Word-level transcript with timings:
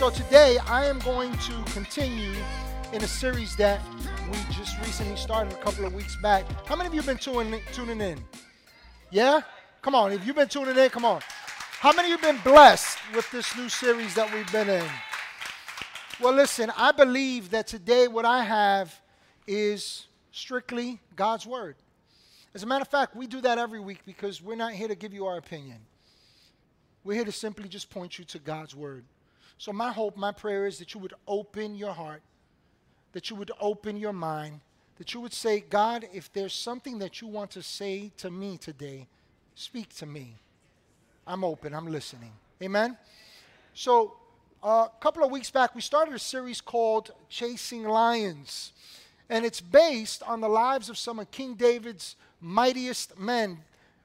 So 0.00 0.08
today 0.08 0.56
I 0.66 0.86
am 0.86 0.98
going 1.00 1.30
to 1.30 1.52
continue 1.74 2.32
in 2.94 3.04
a 3.04 3.06
series 3.06 3.54
that 3.56 3.82
we 4.32 4.38
just 4.50 4.78
recently 4.78 5.14
started 5.14 5.52
a 5.52 5.56
couple 5.56 5.84
of 5.84 5.92
weeks 5.92 6.16
back. 6.22 6.46
How 6.66 6.74
many 6.74 6.86
of 6.86 6.94
you 6.94 7.02
have 7.02 7.06
been 7.06 7.18
tuning, 7.18 7.60
tuning 7.74 8.00
in? 8.00 8.18
Yeah? 9.10 9.42
Come 9.82 9.94
on, 9.94 10.12
if 10.12 10.26
you've 10.26 10.36
been 10.36 10.48
tuning 10.48 10.74
in, 10.74 10.88
come 10.88 11.04
on. 11.04 11.20
How 11.80 11.92
many 11.92 12.10
of 12.10 12.18
you 12.18 12.26
have 12.26 12.42
been 12.42 12.50
blessed 12.50 12.96
with 13.14 13.30
this 13.30 13.54
new 13.58 13.68
series 13.68 14.14
that 14.14 14.32
we've 14.32 14.50
been 14.50 14.70
in? 14.70 14.86
Well, 16.18 16.32
listen, 16.32 16.72
I 16.78 16.92
believe 16.92 17.50
that 17.50 17.66
today 17.66 18.08
what 18.08 18.24
I 18.24 18.42
have 18.42 18.98
is 19.46 20.06
strictly 20.32 20.98
God's 21.14 21.44
Word. 21.44 21.76
As 22.54 22.62
a 22.62 22.66
matter 22.66 22.80
of 22.80 22.88
fact, 22.88 23.14
we 23.14 23.26
do 23.26 23.42
that 23.42 23.58
every 23.58 23.80
week 23.80 23.98
because 24.06 24.40
we're 24.40 24.56
not 24.56 24.72
here 24.72 24.88
to 24.88 24.94
give 24.94 25.12
you 25.12 25.26
our 25.26 25.36
opinion. 25.36 25.76
We're 27.04 27.16
here 27.16 27.26
to 27.26 27.32
simply 27.32 27.68
just 27.68 27.90
point 27.90 28.18
you 28.18 28.24
to 28.24 28.38
God's 28.38 28.74
Word. 28.74 29.04
So, 29.60 29.74
my 29.74 29.92
hope, 29.92 30.16
my 30.16 30.32
prayer 30.32 30.66
is 30.66 30.78
that 30.78 30.94
you 30.94 31.00
would 31.00 31.12
open 31.28 31.74
your 31.74 31.92
heart, 31.92 32.22
that 33.12 33.28
you 33.28 33.36
would 33.36 33.50
open 33.60 33.98
your 33.98 34.14
mind, 34.14 34.60
that 34.96 35.12
you 35.12 35.20
would 35.20 35.34
say, 35.34 35.60
God, 35.60 36.08
if 36.14 36.32
there's 36.32 36.54
something 36.54 36.98
that 37.00 37.20
you 37.20 37.28
want 37.28 37.50
to 37.50 37.62
say 37.62 38.10
to 38.16 38.30
me 38.30 38.56
today, 38.56 39.06
speak 39.54 39.94
to 39.96 40.06
me. 40.06 40.34
I'm 41.26 41.44
open, 41.44 41.74
I'm 41.74 41.88
listening. 41.88 42.32
Amen? 42.62 42.96
So, 43.74 44.16
a 44.62 44.88
couple 44.98 45.22
of 45.22 45.30
weeks 45.30 45.50
back, 45.50 45.74
we 45.74 45.82
started 45.82 46.14
a 46.14 46.18
series 46.18 46.62
called 46.62 47.10
Chasing 47.28 47.84
Lions. 47.84 48.72
And 49.28 49.44
it's 49.44 49.60
based 49.60 50.22
on 50.22 50.40
the 50.40 50.48
lives 50.48 50.88
of 50.88 50.96
some 50.96 51.18
of 51.18 51.30
King 51.30 51.52
David's 51.52 52.16
mightiest 52.40 53.18
men. 53.18 53.58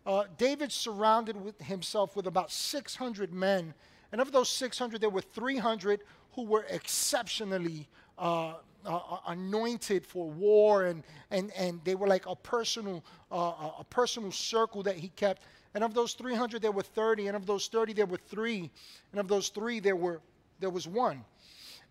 Uh, 0.05 0.25
David 0.37 0.73
surrounded 0.73 1.41
with 1.41 1.61
himself 1.61 2.13
with 2.13 2.27
about 2.27 2.51
600 2.51 3.31
men. 3.31 3.73
And 4.11 4.21
of 4.21 4.31
those 4.31 4.49
600, 4.49 5.01
there 5.01 5.09
were 5.09 5.21
300 5.21 6.01
who 6.33 6.43
were 6.43 6.65
exceptionally 6.69 7.87
uh, 8.17 8.53
uh, 8.85 9.17
anointed 9.27 10.05
for 10.05 10.29
war, 10.29 10.85
and, 10.85 11.03
and, 11.31 11.51
and 11.57 11.81
they 11.83 11.95
were 11.95 12.07
like 12.07 12.25
a 12.27 12.35
personal, 12.35 13.03
uh, 13.31 13.71
a 13.79 13.85
personal 13.89 14.31
circle 14.31 14.83
that 14.83 14.95
he 14.95 15.09
kept. 15.09 15.41
And 15.73 15.83
of 15.83 15.93
those 15.93 16.13
300, 16.13 16.61
there 16.61 16.71
were 16.71 16.83
30. 16.83 17.27
And 17.27 17.35
of 17.35 17.45
those 17.45 17.67
30, 17.67 17.93
there 17.93 18.05
were 18.05 18.17
three. 18.17 18.69
And 19.11 19.19
of 19.19 19.27
those 19.27 19.49
three, 19.49 19.79
there, 19.79 19.95
were, 19.95 20.21
there 20.59 20.69
was 20.69 20.87
one. 20.87 21.23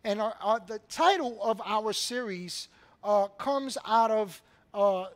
And 0.04 0.20
our, 0.20 0.34
our, 0.40 0.60
the 0.66 0.78
title 0.88 1.38
of 1.42 1.60
our 1.64 1.92
series 1.92 2.68
uh, 3.02 3.28
comes 3.38 3.76
out 3.86 4.10
of 4.10 4.40
uh, 4.72 5.06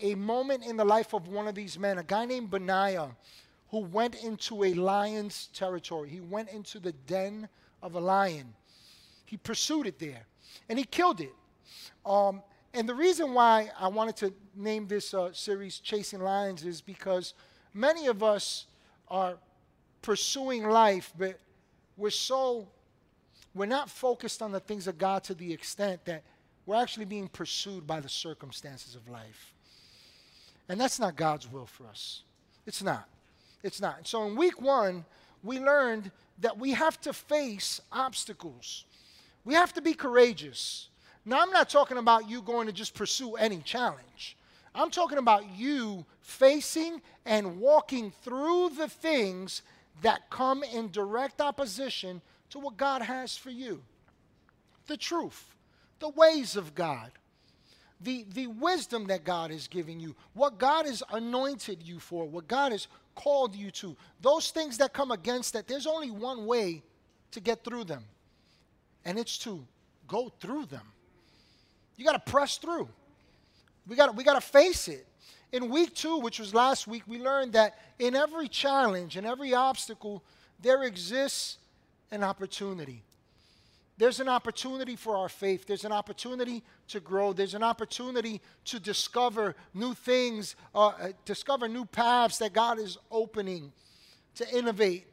a 0.00 0.14
moment 0.14 0.64
in 0.64 0.76
the 0.76 0.84
life 0.84 1.14
of 1.14 1.28
one 1.28 1.48
of 1.48 1.54
these 1.54 1.78
men, 1.78 1.98
a 1.98 2.02
guy 2.02 2.24
named 2.24 2.50
Benaiah, 2.50 3.14
who 3.70 3.80
went 3.80 4.14
into 4.22 4.64
a 4.64 4.74
lion's 4.74 5.48
territory. 5.48 6.08
He 6.08 6.20
went 6.20 6.50
into 6.50 6.78
the 6.78 6.92
den 6.92 7.48
of 7.82 7.94
a 7.94 8.00
lion. 8.00 8.54
He 9.24 9.36
pursued 9.36 9.86
it 9.86 9.98
there, 9.98 10.26
and 10.68 10.78
he 10.78 10.84
killed 10.84 11.20
it. 11.20 11.34
Um, 12.04 12.42
and 12.72 12.88
the 12.88 12.94
reason 12.94 13.34
why 13.34 13.70
I 13.78 13.88
wanted 13.88 14.16
to 14.16 14.32
name 14.54 14.86
this 14.86 15.14
uh, 15.14 15.32
series 15.32 15.80
Chasing 15.80 16.20
Lions 16.20 16.64
is 16.64 16.80
because 16.80 17.34
many 17.74 18.06
of 18.06 18.22
us 18.22 18.66
are 19.08 19.38
pursuing 20.02 20.68
life, 20.68 21.12
but 21.18 21.38
we're 21.96 22.10
so, 22.10 22.68
we're 23.54 23.66
not 23.66 23.90
focused 23.90 24.42
on 24.42 24.52
the 24.52 24.60
things 24.60 24.86
of 24.86 24.98
God 24.98 25.24
to 25.24 25.34
the 25.34 25.52
extent 25.52 26.04
that 26.04 26.22
we're 26.66 26.76
actually 26.76 27.06
being 27.06 27.28
pursued 27.28 27.86
by 27.86 28.00
the 28.00 28.08
circumstances 28.08 28.94
of 28.94 29.08
life. 29.08 29.54
And 30.68 30.80
that's 30.80 30.98
not 30.98 31.16
God's 31.16 31.50
will 31.50 31.66
for 31.66 31.86
us. 31.86 32.22
It's 32.66 32.82
not. 32.82 33.08
It's 33.66 33.80
not. 33.80 34.06
So 34.06 34.24
in 34.28 34.36
week 34.36 34.62
one, 34.62 35.04
we 35.42 35.58
learned 35.58 36.12
that 36.38 36.56
we 36.56 36.70
have 36.70 37.00
to 37.00 37.12
face 37.12 37.80
obstacles. 37.90 38.84
We 39.44 39.54
have 39.54 39.72
to 39.72 39.82
be 39.82 39.92
courageous. 39.92 40.88
Now, 41.24 41.40
I'm 41.42 41.50
not 41.50 41.68
talking 41.68 41.98
about 41.98 42.30
you 42.30 42.42
going 42.42 42.68
to 42.68 42.72
just 42.72 42.94
pursue 42.94 43.34
any 43.34 43.58
challenge. 43.58 44.36
I'm 44.72 44.90
talking 44.90 45.18
about 45.18 45.50
you 45.56 46.06
facing 46.20 47.02
and 47.24 47.58
walking 47.58 48.12
through 48.22 48.70
the 48.78 48.88
things 48.88 49.62
that 50.02 50.30
come 50.30 50.62
in 50.62 50.92
direct 50.92 51.40
opposition 51.40 52.22
to 52.50 52.60
what 52.60 52.76
God 52.76 53.02
has 53.02 53.36
for 53.36 53.50
you. 53.50 53.82
The 54.86 54.96
truth, 54.96 55.56
the 55.98 56.10
ways 56.10 56.54
of 56.54 56.76
God, 56.76 57.10
the, 58.00 58.26
the 58.32 58.46
wisdom 58.46 59.06
that 59.08 59.24
God 59.24 59.50
is 59.50 59.66
giving 59.66 59.98
you, 59.98 60.14
what 60.34 60.58
God 60.58 60.86
has 60.86 61.02
anointed 61.10 61.82
you 61.82 61.98
for, 61.98 62.28
what 62.28 62.46
God 62.46 62.70
has 62.70 62.86
called 63.16 63.56
you 63.56 63.72
to, 63.72 63.96
those 64.20 64.52
things 64.52 64.78
that 64.78 64.92
come 64.92 65.10
against 65.10 65.54
that, 65.54 65.66
there's 65.66 65.88
only 65.88 66.12
one 66.12 66.46
way 66.46 66.82
to 67.32 67.40
get 67.40 67.64
through 67.64 67.84
them, 67.84 68.04
and 69.04 69.18
it's 69.18 69.36
to 69.38 69.66
go 70.06 70.32
through 70.40 70.66
them. 70.66 70.86
You 71.96 72.04
got 72.04 72.24
to 72.24 72.30
press 72.30 72.58
through. 72.58 72.88
We 73.88 73.96
got 73.96 74.14
we 74.14 74.22
got 74.22 74.34
to 74.34 74.40
face 74.40 74.86
it. 74.86 75.06
In 75.52 75.70
week 75.70 75.94
two, 75.94 76.18
which 76.18 76.38
was 76.38 76.54
last 76.54 76.86
week, 76.86 77.02
we 77.06 77.18
learned 77.18 77.54
that 77.54 77.78
in 77.98 78.14
every 78.14 78.48
challenge, 78.48 79.16
in 79.16 79.24
every 79.24 79.54
obstacle, 79.54 80.22
there 80.60 80.82
exists 80.82 81.58
an 82.10 82.22
opportunity. 82.22 83.02
There's 83.98 84.20
an 84.20 84.28
opportunity 84.28 84.94
for 84.94 85.16
our 85.16 85.28
faith. 85.28 85.66
There's 85.66 85.84
an 85.84 85.92
opportunity 85.92 86.62
to 86.88 87.00
grow. 87.00 87.32
There's 87.32 87.54
an 87.54 87.62
opportunity 87.62 88.42
to 88.66 88.78
discover 88.78 89.54
new 89.72 89.94
things, 89.94 90.54
uh, 90.74 90.88
uh, 90.88 91.08
discover 91.24 91.66
new 91.66 91.86
paths 91.86 92.38
that 92.38 92.52
God 92.52 92.78
is 92.78 92.98
opening, 93.10 93.72
to 94.34 94.48
innovate. 94.54 95.06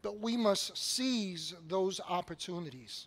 But 0.00 0.20
we 0.20 0.38
must 0.38 0.76
seize 0.76 1.54
those 1.68 2.00
opportunities. 2.08 3.06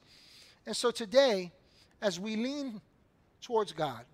And 0.67 0.75
so 0.75 0.91
today, 0.91 1.51
as 1.99 2.19
we 2.19 2.35
lean 2.35 2.79
towards 3.41 3.71
God, 3.71 4.05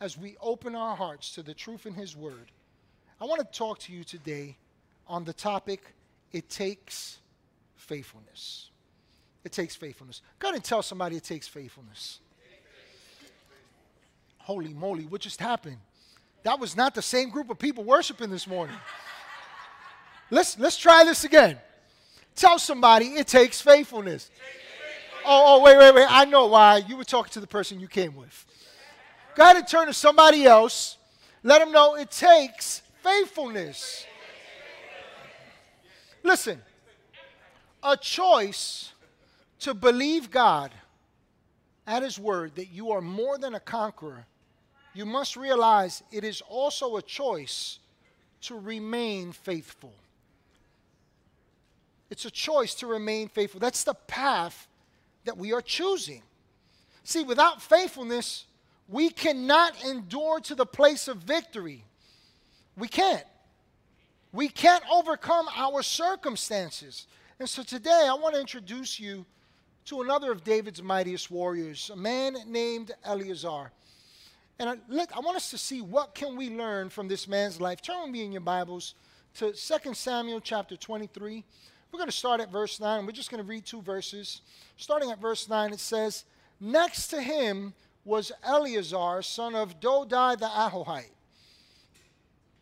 as 0.00 0.16
we 0.16 0.36
open 0.40 0.74
our 0.74 0.96
hearts 0.96 1.34
to 1.34 1.42
the 1.42 1.52
truth 1.52 1.84
in 1.84 1.92
His 1.92 2.16
Word, 2.16 2.50
I 3.20 3.26
want 3.26 3.40
to 3.40 3.58
talk 3.58 3.80
to 3.80 3.92
you 3.92 4.02
today 4.02 4.56
on 5.06 5.24
the 5.24 5.32
topic 5.34 5.94
it 6.32 6.48
takes 6.48 7.18
faithfulness. 7.76 8.70
It 9.48 9.52
takes 9.52 9.74
faithfulness. 9.74 10.20
Go 10.38 10.52
and 10.52 10.62
tell 10.62 10.82
somebody 10.82 11.16
it 11.16 11.24
takes 11.24 11.48
faithfulness. 11.48 12.20
Holy 14.36 14.74
moly, 14.74 15.06
what 15.06 15.22
just 15.22 15.40
happened? 15.40 15.78
That 16.42 16.60
was 16.60 16.76
not 16.76 16.94
the 16.94 17.00
same 17.00 17.30
group 17.30 17.48
of 17.48 17.58
people 17.58 17.82
worshiping 17.82 18.28
this 18.28 18.46
morning. 18.46 18.76
let's, 20.30 20.58
let's 20.58 20.76
try 20.76 21.02
this 21.02 21.24
again. 21.24 21.56
Tell 22.36 22.58
somebody 22.58 23.06
it 23.06 23.26
takes 23.26 23.58
faithfulness. 23.58 24.30
Oh, 25.24 25.56
oh, 25.56 25.62
wait, 25.62 25.78
wait, 25.78 25.94
wait. 25.94 26.06
I 26.10 26.26
know 26.26 26.48
why. 26.48 26.82
You 26.86 26.98
were 26.98 27.04
talking 27.04 27.32
to 27.32 27.40
the 27.40 27.46
person 27.46 27.80
you 27.80 27.88
came 27.88 28.14
with. 28.16 28.44
Go 29.34 29.44
ahead 29.44 29.56
and 29.56 29.66
turn 29.66 29.86
to 29.86 29.94
somebody 29.94 30.44
else. 30.44 30.98
Let 31.42 31.60
them 31.60 31.72
know 31.72 31.94
it 31.94 32.10
takes 32.10 32.82
faithfulness. 33.02 34.04
Listen, 36.22 36.60
a 37.82 37.96
choice 37.96 38.92
to 39.60 39.74
believe 39.74 40.30
God 40.30 40.72
at 41.86 42.02
His 42.02 42.18
word 42.18 42.54
that 42.56 42.70
you 42.70 42.92
are 42.92 43.00
more 43.00 43.38
than 43.38 43.54
a 43.54 43.60
conqueror, 43.60 44.26
you 44.94 45.06
must 45.06 45.36
realize 45.36 46.02
it 46.12 46.24
is 46.24 46.42
also 46.48 46.96
a 46.96 47.02
choice 47.02 47.78
to 48.42 48.58
remain 48.58 49.32
faithful. 49.32 49.92
It's 52.10 52.24
a 52.24 52.30
choice 52.30 52.74
to 52.76 52.86
remain 52.86 53.28
faithful. 53.28 53.60
That's 53.60 53.84
the 53.84 53.94
path 53.94 54.66
that 55.24 55.36
we 55.36 55.52
are 55.52 55.60
choosing. 55.60 56.22
See, 57.04 57.22
without 57.22 57.60
faithfulness, 57.60 58.46
we 58.88 59.10
cannot 59.10 59.84
endure 59.84 60.40
to 60.40 60.54
the 60.54 60.66
place 60.66 61.08
of 61.08 61.18
victory. 61.18 61.84
We 62.76 62.88
can't. 62.88 63.24
We 64.32 64.48
can't 64.48 64.84
overcome 64.90 65.46
our 65.54 65.82
circumstances. 65.82 67.06
And 67.38 67.48
so 67.48 67.62
today 67.62 68.06
I 68.08 68.14
want 68.14 68.34
to 68.34 68.40
introduce 68.40 68.98
you 68.98 69.26
to 69.88 70.02
another 70.02 70.30
of 70.30 70.44
David's 70.44 70.82
mightiest 70.82 71.30
warriors, 71.30 71.90
a 71.90 71.96
man 71.96 72.36
named 72.46 72.92
Eleazar. 73.04 73.72
And 74.58 74.68
I, 74.68 74.76
let, 74.86 75.16
I 75.16 75.20
want 75.20 75.36
us 75.36 75.50
to 75.50 75.58
see 75.58 75.80
what 75.80 76.14
can 76.14 76.36
we 76.36 76.50
learn 76.50 76.90
from 76.90 77.08
this 77.08 77.26
man's 77.26 77.58
life. 77.58 77.80
Turn 77.80 78.02
with 78.02 78.10
me 78.10 78.22
in 78.22 78.32
your 78.32 78.42
Bibles 78.42 78.94
to 79.36 79.52
2 79.52 79.94
Samuel 79.94 80.40
chapter 80.40 80.76
23. 80.76 81.42
We're 81.90 81.96
going 81.96 82.10
to 82.10 82.16
start 82.16 82.42
at 82.42 82.52
verse 82.52 82.78
9. 82.78 83.06
We're 83.06 83.12
just 83.12 83.30
going 83.30 83.42
to 83.42 83.48
read 83.48 83.64
two 83.64 83.80
verses. 83.80 84.42
Starting 84.76 85.10
at 85.10 85.22
verse 85.22 85.48
9, 85.48 85.72
it 85.72 85.80
says, 85.80 86.24
Next 86.60 87.08
to 87.08 87.22
him 87.22 87.72
was 88.04 88.30
Eleazar, 88.44 89.22
son 89.22 89.54
of 89.54 89.80
Dodai 89.80 90.38
the 90.38 90.48
Ahohite. 90.48 91.12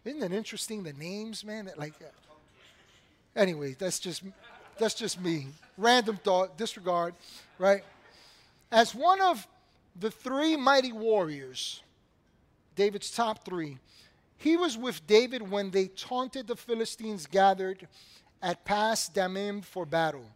Isn't 0.04 0.22
it 0.22 0.32
interesting, 0.32 0.84
the 0.84 0.92
names, 0.92 1.44
man? 1.44 1.64
That 1.64 1.76
like, 1.76 1.94
uh, 2.00 2.06
anyway, 3.34 3.74
that's 3.76 3.98
just, 3.98 4.22
that's 4.78 4.94
just 4.94 5.20
me 5.20 5.48
random 5.78 6.16
thought, 6.16 6.56
disregard, 6.56 7.14
right? 7.58 7.82
As 8.70 8.94
one 8.94 9.20
of 9.20 9.46
the 9.98 10.10
three 10.10 10.56
mighty 10.56 10.92
warriors, 10.92 11.82
David's 12.74 13.10
top 13.10 13.44
three, 13.44 13.78
he 14.38 14.56
was 14.56 14.76
with 14.76 15.06
David 15.06 15.50
when 15.50 15.70
they 15.70 15.88
taunted 15.88 16.46
the 16.46 16.56
Philistines 16.56 17.26
gathered 17.26 17.86
at 18.42 18.64
Pas 18.64 19.08
Dammim 19.08 19.62
for 19.62 19.86
battle. 19.86 20.26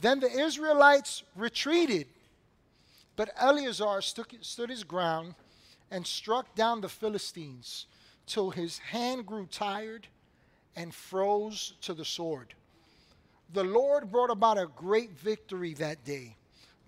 Then 0.00 0.20
the 0.20 0.30
Israelites 0.30 1.22
retreated, 1.36 2.06
but 3.16 3.30
Eleazar 3.36 4.00
stood 4.02 4.70
his 4.70 4.84
ground 4.84 5.34
and 5.90 6.06
struck 6.06 6.54
down 6.54 6.80
the 6.80 6.88
Philistines 6.88 7.86
till 8.26 8.50
his 8.50 8.78
hand 8.78 9.26
grew 9.26 9.46
tired 9.46 10.06
and 10.76 10.94
froze 10.94 11.74
to 11.80 11.94
the 11.94 12.04
sword. 12.04 12.54
The 13.52 13.64
Lord 13.64 14.10
brought 14.10 14.30
about 14.30 14.58
a 14.58 14.68
great 14.76 15.12
victory 15.18 15.74
that 15.74 16.04
day. 16.04 16.36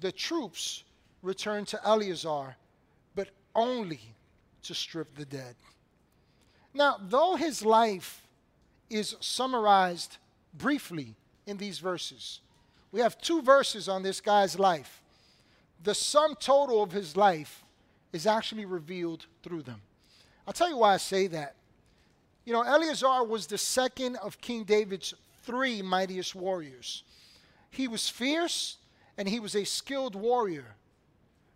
The 0.01 0.13
troops 0.13 0.85
returned 1.23 1.69
to 1.69 1.81
Eleazar, 1.87 2.57
but 3.15 3.29
only 3.55 4.01
to 4.63 4.75
strip 4.75 5.15
the 5.15 5.25
dead. 5.25 5.55
Now, 6.75 6.99
though 7.01 7.37
his 7.37 7.65
life 7.65 8.27
is 8.89 9.17
summarized 9.21 10.19
briefly 10.55 11.15
in 11.47 11.57
these 11.57 11.79
verses, 11.79 12.41
we 12.93 13.01
have 13.01 13.21
two 13.21 13.43
verses 13.43 13.89
on 13.89 14.03
this 14.03 14.21
guy's 14.21 14.59
life. 14.59 15.03
The 15.83 15.95
sum 15.95 16.35
total 16.39 16.83
of 16.83 16.93
his 16.93 17.17
life 17.17 17.65
is 18.13 18.27
actually 18.27 18.65
revealed 18.65 19.27
through 19.43 19.63
them. 19.63 19.81
I'll 20.47 20.53
tell 20.53 20.69
you 20.69 20.77
why 20.77 20.95
I 20.95 20.99
say 20.99 21.27
that. 21.29 21.55
You 22.45 22.53
know, 22.53 22.63
Eleazar 22.63 23.25
was 23.25 23.47
the 23.47 23.59
second 23.59 24.17
of 24.17 24.41
King 24.41 24.65
David's 24.65 25.15
three 25.51 25.83
mightiest 25.83 26.37
warriors. 26.37 27.03
He 27.71 27.89
was 27.89 28.09
fierce 28.09 28.77
and 29.19 29.29
he 29.29 29.41
was 29.41 29.57
a 29.57 29.65
skilled 29.65 30.15
warrior. 30.15 30.77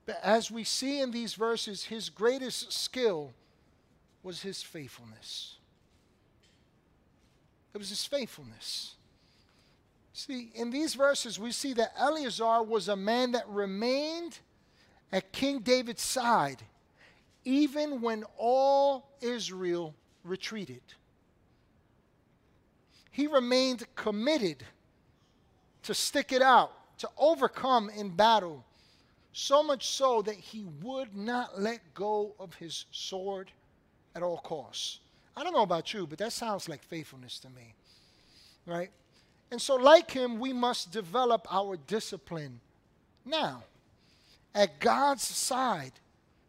But 0.04 0.18
as 0.22 0.50
we 0.50 0.64
see 0.64 1.00
in 1.00 1.12
these 1.12 1.34
verses, 1.34 1.84
his 1.84 2.10
greatest 2.10 2.72
skill 2.72 3.32
was 4.24 4.42
his 4.42 4.62
faithfulness. 4.62 5.58
It 7.72 7.78
was 7.78 7.88
his 7.88 8.04
faithfulness. 8.04 8.96
See, 10.12 10.50
in 10.54 10.70
these 10.70 10.94
verses, 10.94 11.38
we 11.38 11.52
see 11.52 11.72
that 11.74 11.94
Eleazar 11.96 12.64
was 12.64 12.88
a 12.88 12.96
man 12.96 13.32
that 13.32 13.48
remained 13.48 14.38
at 15.12 15.30
King 15.30 15.60
David's 15.60 16.02
side 16.02 16.62
even 17.44 18.00
when 18.00 18.24
all 18.38 19.06
Israel 19.20 19.94
retreated. 20.24 20.82
He 23.14 23.28
remained 23.28 23.86
committed 23.94 24.64
to 25.84 25.94
stick 25.94 26.32
it 26.32 26.42
out, 26.42 26.72
to 26.98 27.08
overcome 27.16 27.88
in 27.88 28.08
battle, 28.08 28.64
so 29.32 29.62
much 29.62 29.86
so 29.86 30.20
that 30.22 30.34
he 30.34 30.64
would 30.82 31.14
not 31.14 31.60
let 31.60 31.94
go 31.94 32.34
of 32.40 32.54
his 32.54 32.86
sword 32.90 33.52
at 34.16 34.24
all 34.24 34.38
costs. 34.38 34.98
I 35.36 35.44
don't 35.44 35.52
know 35.52 35.62
about 35.62 35.94
you, 35.94 36.08
but 36.08 36.18
that 36.18 36.32
sounds 36.32 36.68
like 36.68 36.82
faithfulness 36.82 37.38
to 37.38 37.50
me, 37.50 37.76
right? 38.66 38.90
And 39.52 39.62
so, 39.62 39.76
like 39.76 40.10
him, 40.10 40.40
we 40.40 40.52
must 40.52 40.90
develop 40.90 41.46
our 41.54 41.76
discipline 41.76 42.58
now 43.24 43.62
at 44.56 44.80
God's 44.80 45.22
side. 45.22 45.92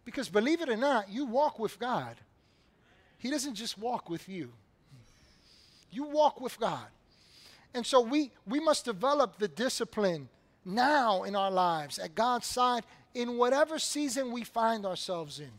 Because 0.03 0.29
believe 0.29 0.61
it 0.61 0.69
or 0.69 0.77
not, 0.77 1.09
you 1.09 1.25
walk 1.25 1.59
with 1.59 1.77
God. 1.77 2.15
He 3.19 3.29
doesn't 3.29 3.53
just 3.53 3.77
walk 3.77 4.09
with 4.09 4.27
you, 4.27 4.51
you 5.91 6.03
walk 6.03 6.41
with 6.41 6.59
God. 6.59 6.87
And 7.73 7.85
so 7.85 8.01
we, 8.01 8.31
we 8.47 8.59
must 8.59 8.85
develop 8.85 9.37
the 9.37 9.47
discipline 9.47 10.29
now 10.63 11.23
in 11.23 11.35
our 11.35 11.51
lives 11.51 11.99
at 11.99 12.15
God's 12.15 12.47
side 12.47 12.83
in 13.13 13.37
whatever 13.37 13.79
season 13.79 14.31
we 14.31 14.43
find 14.43 14.85
ourselves 14.85 15.39
in 15.39 15.51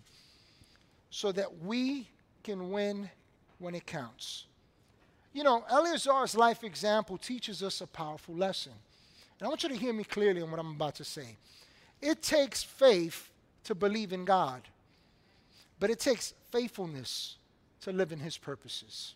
so 1.10 1.32
that 1.32 1.62
we 1.62 2.08
can 2.42 2.70
win 2.70 3.10
when 3.58 3.74
it 3.74 3.86
counts. 3.86 4.46
You 5.32 5.44
know, 5.44 5.64
Eleazar's 5.70 6.34
life 6.34 6.64
example 6.64 7.18
teaches 7.18 7.62
us 7.62 7.80
a 7.80 7.86
powerful 7.86 8.34
lesson. 8.34 8.72
And 9.38 9.46
I 9.46 9.48
want 9.48 9.62
you 9.62 9.68
to 9.68 9.76
hear 9.76 9.92
me 9.92 10.04
clearly 10.04 10.40
on 10.40 10.50
what 10.50 10.60
I'm 10.60 10.72
about 10.72 10.94
to 10.96 11.04
say. 11.04 11.36
It 12.00 12.22
takes 12.22 12.62
faith 12.62 13.30
to 13.64 13.74
believe 13.74 14.12
in 14.12 14.24
God, 14.24 14.62
but 15.78 15.90
it 15.90 15.98
takes 15.98 16.34
faithfulness 16.50 17.36
to 17.82 17.92
live 17.92 18.12
in 18.12 18.20
His 18.20 18.38
purposes. 18.38 19.14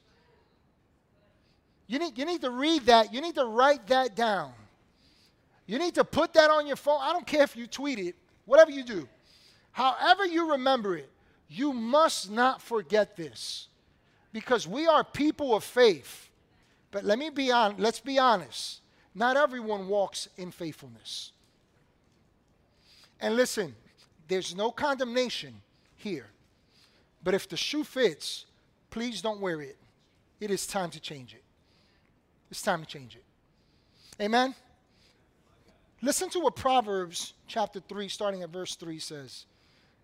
You 1.91 1.99
need, 1.99 2.17
you 2.17 2.25
need 2.25 2.41
to 2.43 2.51
read 2.51 2.87
that. 2.87 3.13
You 3.13 3.21
need 3.21 3.35
to 3.35 3.45
write 3.45 3.89
that 3.89 4.15
down. 4.15 4.53
You 5.67 5.77
need 5.77 5.97
to 5.97 6.05
put 6.05 6.33
that 6.35 6.49
on 6.49 6.69
your 6.69 6.77
phone. 6.77 7.01
I 7.03 7.13
don't 7.13 7.27
care 7.27 7.43
if 7.43 7.57
you 7.57 7.67
tweet 7.67 7.99
it, 7.99 8.15
whatever 8.45 8.71
you 8.71 8.85
do. 8.85 9.09
However, 9.73 10.25
you 10.25 10.53
remember 10.53 10.97
it, 10.97 11.11
you 11.49 11.73
must 11.73 12.31
not 12.31 12.63
forget 12.63 13.17
this 13.17 13.67
because 14.33 14.69
we 14.69 14.87
are 14.87 15.03
people 15.03 15.53
of 15.53 15.65
faith. 15.65 16.31
But 16.93 17.03
let 17.03 17.19
me 17.19 17.29
be 17.29 17.51
on, 17.51 17.75
let's 17.77 17.99
be 17.99 18.21
honest. 18.21 18.83
Not 19.13 19.37
everyone 19.37 19.89
walks 19.89 20.29
in 20.37 20.53
faithfulness. 20.53 21.33
And 23.19 23.35
listen, 23.35 23.75
there's 24.29 24.55
no 24.55 24.71
condemnation 24.71 25.55
here. 25.97 26.27
But 27.25 27.35
if 27.35 27.49
the 27.49 27.57
shoe 27.57 27.83
fits, 27.83 28.47
please 28.91 29.21
don't 29.21 29.41
wear 29.41 29.61
it. 29.61 29.77
It 30.39 30.53
is 30.53 30.69
time 30.69 30.91
to 30.91 31.01
change 31.01 31.35
it. 31.35 31.43
It's 32.51 32.63
time 32.63 32.81
to 32.81 32.87
change 32.87 33.17
it. 33.17 33.25
Amen? 34.21 34.55
Listen 36.03 36.29
to 36.31 36.41
what 36.41 36.57
Proverbs 36.57 37.35
chapter 37.47 37.81
3, 37.81 38.09
starting 38.09 38.43
at 38.43 38.51
verse 38.51 38.75
3 38.75 38.99
says. 38.99 39.47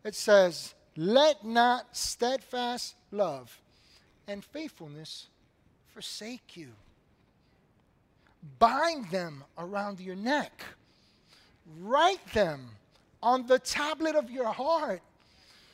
It 0.05 0.15
says, 0.15 0.75
Let 0.97 1.45
not 1.45 1.97
steadfast 1.97 2.95
love 3.11 3.61
and 4.29 4.45
faithfulness 4.45 5.29
forsake 5.93 6.57
you. 6.57 6.73
Bind 8.59 9.11
them 9.11 9.43
around 9.59 9.99
your 9.99 10.15
neck, 10.15 10.63
write 11.81 12.25
them 12.33 12.71
on 13.23 13.47
the 13.47 13.59
tablet 13.59 14.15
of 14.15 14.31
your 14.31 14.53
heart, 14.53 15.03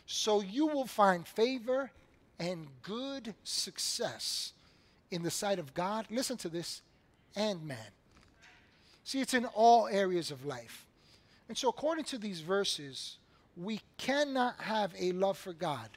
so 0.06 0.40
you 0.40 0.66
will 0.68 0.86
find 0.86 1.26
favor 1.26 1.90
and 2.38 2.66
good 2.82 3.34
success 3.44 4.52
in 5.12 5.22
the 5.22 5.30
sight 5.30 5.58
of 5.58 5.74
God. 5.74 6.06
Listen 6.10 6.36
to 6.38 6.48
this, 6.48 6.82
and 7.36 7.62
man. 7.66 7.78
See, 9.04 9.20
it's 9.20 9.34
in 9.34 9.44
all 9.46 9.86
areas 9.88 10.30
of 10.30 10.44
life. 10.44 10.86
And 11.48 11.56
so, 11.56 11.68
according 11.68 12.04
to 12.06 12.18
these 12.18 12.40
verses, 12.40 13.18
we 13.56 13.80
cannot 13.98 14.60
have 14.60 14.92
a 14.98 15.12
love 15.12 15.36
for 15.36 15.52
God. 15.52 15.88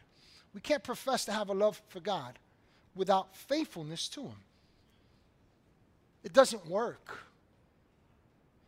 We 0.53 0.62
can't 0.62 0.83
profess 0.83 1.25
to 1.25 1.31
have 1.31 1.50
a 1.50 1.53
love 1.53 1.81
for 1.89 2.00
God 2.00 2.38
without 2.95 3.35
faithfulness 3.35 4.09
to 4.09 4.21
Him. 4.21 4.44
It 6.24 6.34
doesn't 6.34 6.67
work. 6.67 7.19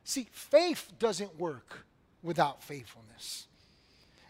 See, 0.04 0.28
faith 0.32 0.92
doesn't 1.00 1.38
work 1.40 1.86
without 2.24 2.64
faithfulness. 2.64 3.47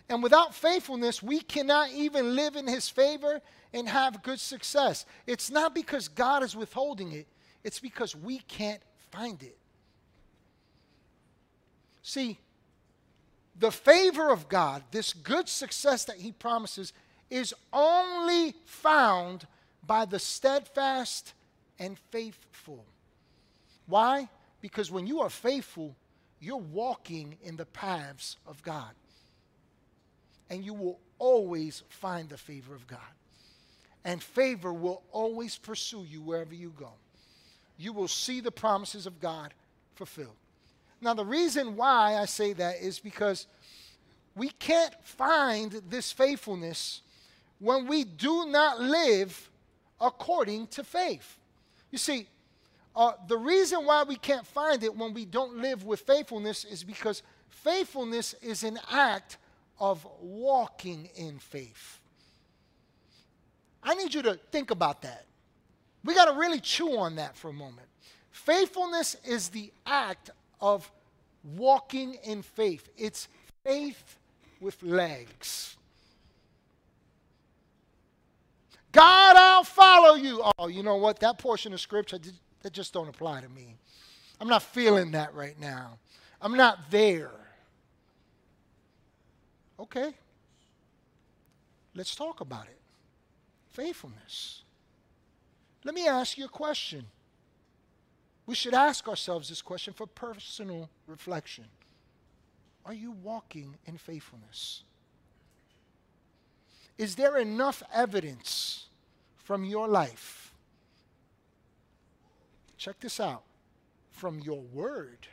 And 0.09 0.23
without 0.23 0.55
faithfulness, 0.55 1.21
we 1.21 1.39
cannot 1.41 1.91
even 1.91 2.35
live 2.35 2.55
in 2.55 2.67
His 2.67 2.87
favor 2.87 3.41
and 3.73 3.89
have 3.89 4.23
good 4.23 4.39
success. 4.39 5.05
It's 5.25 5.51
not 5.51 5.75
because 5.75 6.07
God 6.07 6.43
is 6.43 6.55
withholding 6.55 7.11
it, 7.11 7.27
it's 7.63 7.79
because 7.79 8.15
we 8.15 8.39
can't 8.39 8.81
find 9.11 9.41
it. 9.43 9.57
See, 12.01 12.39
the 13.59 13.71
favor 13.71 14.29
of 14.29 14.47
God, 14.47 14.83
this 14.91 15.13
good 15.13 15.49
success 15.49 16.05
that 16.05 16.17
He 16.17 16.31
promises, 16.31 16.93
is 17.29 17.53
only 17.73 18.55
found 18.63 19.45
by 19.85 20.05
the 20.05 20.19
steadfast 20.19 21.33
and 21.79 21.97
faithful. 22.11 22.85
Why? 23.87 24.29
Because 24.61 24.91
when 24.91 25.07
you 25.07 25.21
are 25.21 25.29
faithful, 25.29 25.95
you're 26.39 26.57
walking 26.57 27.37
in 27.43 27.57
the 27.57 27.65
paths 27.65 28.37
of 28.45 28.61
God. 28.63 28.91
And 30.49 30.63
you 30.63 30.73
will 30.73 30.99
always 31.19 31.83
find 31.89 32.29
the 32.29 32.37
favor 32.37 32.73
of 32.73 32.87
God. 32.87 32.99
And 34.05 34.21
favor 34.21 34.71
will 34.71 35.03
always 35.11 35.57
pursue 35.57 36.05
you 36.09 36.21
wherever 36.21 36.53
you 36.53 36.73
go. 36.77 36.91
You 37.77 37.93
will 37.93 38.07
see 38.07 38.39
the 38.39 38.51
promises 38.51 39.05
of 39.05 39.19
God 39.19 39.53
fulfilled. 39.95 40.35
Now, 41.01 41.13
the 41.13 41.25
reason 41.25 41.75
why 41.75 42.17
I 42.17 42.25
say 42.25 42.53
that 42.53 42.77
is 42.77 42.99
because 42.99 43.47
we 44.35 44.49
can't 44.49 44.93
find 45.03 45.81
this 45.89 46.11
faithfulness 46.11 47.01
when 47.59 47.87
we 47.87 48.03
do 48.03 48.45
not 48.47 48.79
live 48.79 49.49
according 49.99 50.67
to 50.67 50.83
faith. 50.83 51.37
You 51.91 51.97
see, 51.97 52.27
uh, 52.95 53.13
the 53.27 53.37
reason 53.37 53.85
why 53.85 54.03
we 54.03 54.15
can't 54.15 54.45
find 54.45 54.83
it 54.83 54.95
when 54.95 55.13
we 55.13 55.25
don't 55.25 55.57
live 55.57 55.83
with 55.85 56.01
faithfulness 56.01 56.65
is 56.65 56.83
because 56.83 57.21
faithfulness 57.49 58.33
is 58.41 58.63
an 58.63 58.79
act 58.91 59.37
of 59.79 60.05
walking 60.21 61.09
in 61.15 61.39
faith. 61.39 61.99
I 63.83 63.95
need 63.95 64.13
you 64.13 64.21
to 64.23 64.39
think 64.51 64.71
about 64.71 65.01
that. 65.03 65.25
We 66.03 66.13
got 66.13 66.25
to 66.25 66.37
really 66.37 66.59
chew 66.59 66.97
on 66.97 67.15
that 67.15 67.35
for 67.35 67.49
a 67.49 67.53
moment. 67.53 67.87
Faithfulness 68.31 69.15
is 69.25 69.49
the 69.49 69.71
act 69.85 70.29
of 70.61 70.91
walking 71.55 72.15
in 72.23 72.41
faith, 72.41 72.89
it's 72.97 73.27
faith 73.63 74.17
with 74.59 74.81
legs. 74.83 75.75
God, 78.91 79.35
I'll 79.35 79.63
follow 79.63 80.15
you. 80.15 80.41
Oh, 80.57 80.67
you 80.67 80.81
know 80.81 80.95
what? 80.95 81.19
That 81.19 81.37
portion 81.37 81.73
of 81.73 81.79
scripture, 81.79 82.17
that 82.63 82.73
just 82.73 82.93
don't 82.93 83.07
apply 83.07 83.41
to 83.41 83.49
me. 83.49 83.75
I'm 84.39 84.47
not 84.47 84.63
feeling 84.63 85.11
that 85.11 85.33
right 85.33 85.59
now. 85.59 85.99
I'm 86.41 86.55
not 86.55 86.89
there. 86.89 87.31
Okay. 89.79 90.13
Let's 91.95 92.15
talk 92.15 92.41
about 92.41 92.65
it. 92.65 92.79
Faithfulness. 93.71 94.63
Let 95.83 95.95
me 95.95 96.07
ask 96.07 96.37
you 96.37 96.45
a 96.45 96.49
question. 96.49 97.05
We 98.45 98.55
should 98.55 98.73
ask 98.73 99.07
ourselves 99.07 99.49
this 99.49 99.61
question 99.61 99.93
for 99.93 100.07
personal 100.07 100.89
reflection. 101.05 101.65
Are 102.85 102.93
you 102.93 103.11
walking 103.11 103.75
in 103.85 103.97
faithfulness? 103.97 104.83
Is 106.97 107.15
there 107.15 107.37
enough 107.37 107.83
evidence 107.93 108.85
from 109.35 109.65
your 109.65 109.87
life? 109.87 110.53
Check 112.77 112.99
this 112.99 113.19
out 113.19 113.43
from 114.11 114.39
your 114.39 114.61
word, 114.61 115.27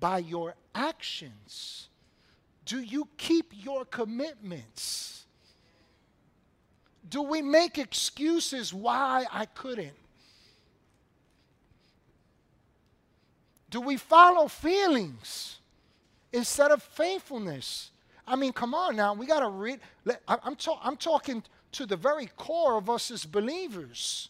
by 0.00 0.18
your 0.18 0.54
actions. 0.74 1.88
Do 2.64 2.80
you 2.80 3.08
keep 3.16 3.52
your 3.52 3.84
commitments? 3.84 5.24
Do 7.08 7.22
we 7.22 7.42
make 7.42 7.78
excuses 7.78 8.74
why 8.74 9.24
I 9.32 9.46
couldn't? 9.46 9.96
Do 13.70 13.80
we 13.80 13.96
follow 13.96 14.48
feelings 14.48 15.58
instead 16.32 16.70
of 16.70 16.82
faithfulness? 16.82 17.90
I 18.26 18.36
mean, 18.36 18.52
come 18.52 18.74
on 18.74 18.96
now. 18.96 19.14
We 19.14 19.26
got 19.26 19.40
to 19.40 19.48
read. 19.48 19.80
I'm, 20.26 20.56
ta- 20.56 20.80
I'm 20.82 20.96
talking 20.96 21.42
to 21.72 21.86
the 21.86 21.96
very 21.96 22.26
core 22.36 22.76
of 22.76 22.88
us 22.90 23.10
as 23.10 23.24
believers. 23.24 24.28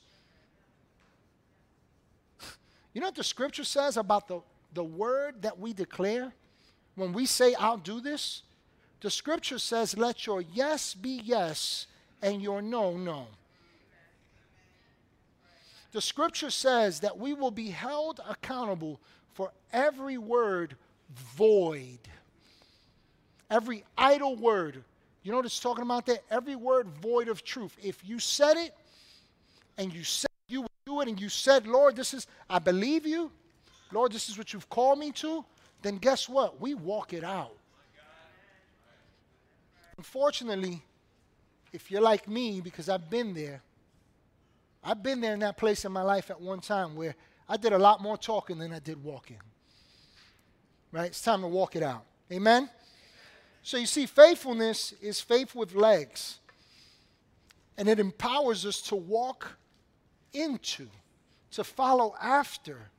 You 2.94 3.00
know 3.00 3.08
what 3.08 3.16
the 3.16 3.24
scripture 3.24 3.64
says 3.64 3.96
about 3.96 4.28
the, 4.28 4.40
the 4.72 4.84
word 4.84 5.42
that 5.42 5.58
we 5.58 5.72
declare? 5.72 6.32
When 6.94 7.12
we 7.12 7.26
say, 7.26 7.54
I'll 7.54 7.76
do 7.76 8.00
this, 8.00 8.42
the 9.00 9.10
scripture 9.10 9.58
says, 9.58 9.96
let 9.96 10.26
your 10.26 10.40
yes 10.40 10.94
be 10.94 11.20
yes 11.24 11.86
and 12.22 12.42
your 12.42 12.60
no, 12.60 12.96
no. 12.96 13.28
The 15.92 16.00
scripture 16.00 16.50
says 16.50 17.00
that 17.00 17.18
we 17.18 17.32
will 17.32 17.50
be 17.50 17.70
held 17.70 18.20
accountable 18.28 19.00
for 19.32 19.52
every 19.72 20.18
word 20.18 20.76
void, 21.36 21.98
every 23.50 23.84
idle 23.96 24.36
word. 24.36 24.82
You 25.22 25.30
know 25.30 25.38
what 25.38 25.46
it's 25.46 25.60
talking 25.60 25.82
about 25.82 26.06
there? 26.06 26.18
Every 26.30 26.56
word 26.56 26.88
void 26.88 27.28
of 27.28 27.44
truth. 27.44 27.76
If 27.82 28.04
you 28.04 28.18
said 28.18 28.56
it 28.56 28.74
and 29.78 29.92
you 29.92 30.04
said 30.04 30.30
you 30.48 30.62
would 30.62 30.70
do 30.84 31.00
it 31.00 31.08
and 31.08 31.20
you 31.20 31.28
said, 31.28 31.66
Lord, 31.66 31.96
this 31.96 32.12
is, 32.12 32.26
I 32.50 32.58
believe 32.58 33.06
you, 33.06 33.30
Lord, 33.92 34.12
this 34.12 34.28
is 34.28 34.36
what 34.36 34.52
you've 34.52 34.68
called 34.68 34.98
me 34.98 35.12
to, 35.12 35.44
then 35.82 35.96
guess 35.96 36.28
what? 36.28 36.60
We 36.60 36.74
walk 36.74 37.12
it 37.12 37.24
out. 37.24 37.54
Unfortunately, 39.96 40.82
if 41.72 41.90
you're 41.90 42.00
like 42.00 42.28
me, 42.28 42.60
because 42.60 42.88
I've 42.88 43.10
been 43.10 43.34
there, 43.34 43.62
I've 44.82 45.02
been 45.02 45.20
there 45.20 45.34
in 45.34 45.40
that 45.40 45.56
place 45.56 45.84
in 45.84 45.92
my 45.92 46.02
life 46.02 46.30
at 46.30 46.40
one 46.40 46.60
time 46.60 46.94
where 46.94 47.14
I 47.48 47.56
did 47.56 47.72
a 47.72 47.78
lot 47.78 48.00
more 48.00 48.16
talking 48.16 48.58
than 48.58 48.72
I 48.72 48.78
did 48.78 49.02
walking. 49.02 49.40
Right? 50.92 51.06
It's 51.06 51.20
time 51.20 51.40
to 51.42 51.48
walk 51.48 51.76
it 51.76 51.82
out. 51.82 52.04
Amen? 52.32 52.70
So 53.62 53.76
you 53.76 53.86
see, 53.86 54.06
faithfulness 54.06 54.94
is 55.02 55.20
faith 55.20 55.54
with 55.54 55.74
legs. 55.74 56.38
And 57.76 57.88
it 57.88 57.98
empowers 57.98 58.64
us 58.64 58.80
to 58.82 58.96
walk 58.96 59.56
into, 60.32 60.88
to 61.52 61.64
follow 61.64 62.14
after, 62.20 62.90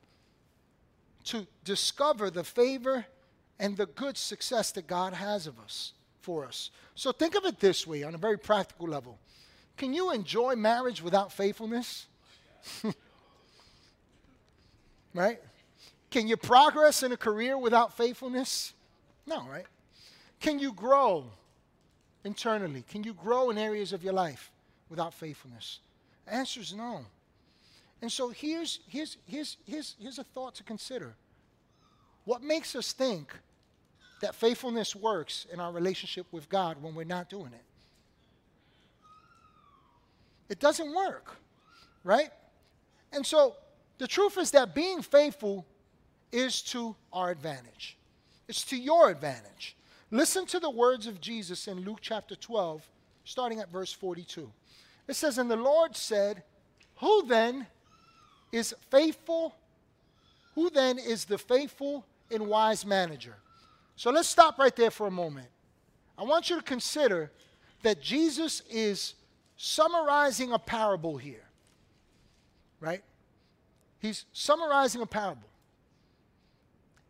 to 1.30 1.46
discover 1.64 2.30
the 2.30 2.44
favor 2.44 3.06
and 3.60 3.78
the 3.78 3.86
good 3.86 4.18
success 4.18 4.72
that 4.72 4.88
God 4.88 5.14
has 5.14 5.46
of 5.46 5.60
us 5.60 5.94
for 6.22 6.46
us. 6.46 6.72
So 6.96 7.12
think 7.12 7.36
of 7.36 7.46
it 7.46 7.60
this 7.60 7.86
way 7.86 8.04
on 8.04 8.16
a 8.16 8.18
very 8.18 8.38
practical 8.38 8.88
level. 8.88 9.20
Can 9.78 9.94
you 9.94 10.12
enjoy 10.12 10.56
marriage 10.56 11.02
without 11.02 11.32
faithfulness? 11.32 12.08
right? 15.14 15.40
Can 16.10 16.28
you 16.28 16.36
progress 16.36 17.04
in 17.04 17.12
a 17.12 17.18
career 17.18 17.58
without 17.58 17.96
faithfulness? 17.96 18.74
No, 19.28 19.48
right? 19.48 19.66
Can 20.40 20.58
you 20.58 20.74
grow 20.74 21.26
internally? 22.24 22.84
Can 22.90 23.04
you 23.04 23.14
grow 23.14 23.52
in 23.52 23.58
areas 23.58 23.94
of 23.94 24.04
your 24.04 24.14
life 24.14 24.52
without 24.90 25.14
faithfulness? 25.14 25.80
The 26.26 26.34
answer 26.34 26.60
is 26.60 26.74
no. 26.74 27.06
And 28.02 28.12
so 28.12 28.30
here's, 28.30 28.80
here's, 28.88 29.18
here's, 29.26 29.58
here's, 29.66 29.96
here's 30.00 30.20
a 30.20 30.24
thought 30.24 30.56
to 30.56 30.64
consider. 30.64 31.16
What 32.26 32.42
makes 32.42 32.76
us 32.76 32.94
think 32.94 33.34
that 34.22 34.36
faithfulness 34.36 34.96
works 34.96 35.46
in 35.52 35.60
our 35.60 35.72
relationship 35.72 36.28
with 36.32 36.50
God 36.50 36.82
when 36.82 36.96
we're 36.96 37.04
not 37.04 37.30
doing 37.30 37.52
it. 37.54 37.64
It 40.50 40.60
doesn't 40.60 40.94
work, 40.94 41.38
right? 42.04 42.30
And 43.12 43.26
so 43.26 43.56
the 43.98 44.08
truth 44.08 44.38
is 44.38 44.52
that 44.52 44.74
being 44.74 45.02
faithful 45.02 45.66
is 46.32 46.62
to 46.64 46.96
our 47.14 47.32
advantage, 47.32 47.98
it's 48.48 48.64
to 48.66 48.78
your 48.78 49.10
advantage. 49.10 49.76
Listen 50.12 50.48
to 50.48 50.60
the 50.60 50.70
words 50.70 51.06
of 51.06 51.22
Jesus 51.22 51.68
in 51.68 51.86
Luke 51.86 52.00
chapter 52.02 52.36
12, 52.36 52.84
starting 53.26 53.60
at 53.60 53.72
verse 53.72 53.94
42. 53.94 54.52
It 55.08 55.16
says, 55.16 55.38
And 55.38 55.52
the 55.52 55.56
Lord 55.56 55.96
said, 55.96 56.42
Who 56.96 57.28
then 57.28 57.68
is 58.52 58.74
faithful? 58.90 59.56
Who 60.56 60.70
then 60.70 60.98
is 60.98 61.26
the 61.26 61.38
faithful 61.38 62.06
and 62.32 62.48
wise 62.48 62.86
manager? 62.86 63.36
So 63.96 64.12
let's 64.12 64.30
stop 64.30 64.58
right 64.58 64.76
there 64.76 64.92
for 64.92 65.08
a 65.08 65.12
moment. 65.12 65.48
I 66.18 66.24
want 66.24 66.50
you 66.50 66.58
to 66.58 66.62
consider 66.62 67.32
that 67.84 68.02
Jesus 68.02 68.62
is 68.70 69.16
summarizing 69.56 70.52
a 70.52 70.60
parable 70.60 71.18
here, 71.18 71.46
right? 72.80 73.04
He's 74.00 74.26
summarizing 74.32 75.02
a 75.02 75.06
parable. 75.06 75.50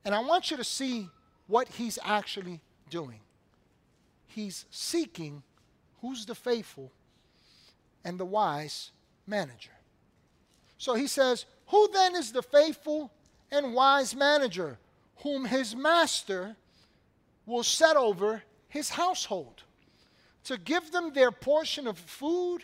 And 0.05 0.15
I 0.15 0.19
want 0.19 0.49
you 0.49 0.57
to 0.57 0.63
see 0.63 1.09
what 1.47 1.67
he's 1.67 1.99
actually 2.03 2.61
doing. 2.89 3.19
He's 4.27 4.65
seeking 4.71 5.43
who's 6.01 6.25
the 6.25 6.35
faithful 6.35 6.91
and 8.03 8.19
the 8.19 8.25
wise 8.25 8.91
manager. 9.27 9.71
So 10.79 10.95
he 10.95 11.05
says, 11.05 11.45
Who 11.67 11.89
then 11.93 12.15
is 12.15 12.31
the 12.31 12.41
faithful 12.41 13.11
and 13.51 13.75
wise 13.75 14.15
manager, 14.15 14.79
whom 15.17 15.45
his 15.45 15.75
master 15.75 16.55
will 17.45 17.63
set 17.63 17.95
over 17.95 18.41
his 18.69 18.89
household 18.89 19.63
to 20.45 20.57
give 20.57 20.91
them 20.91 21.13
their 21.13 21.31
portion 21.31 21.85
of 21.85 21.97
food 21.97 22.63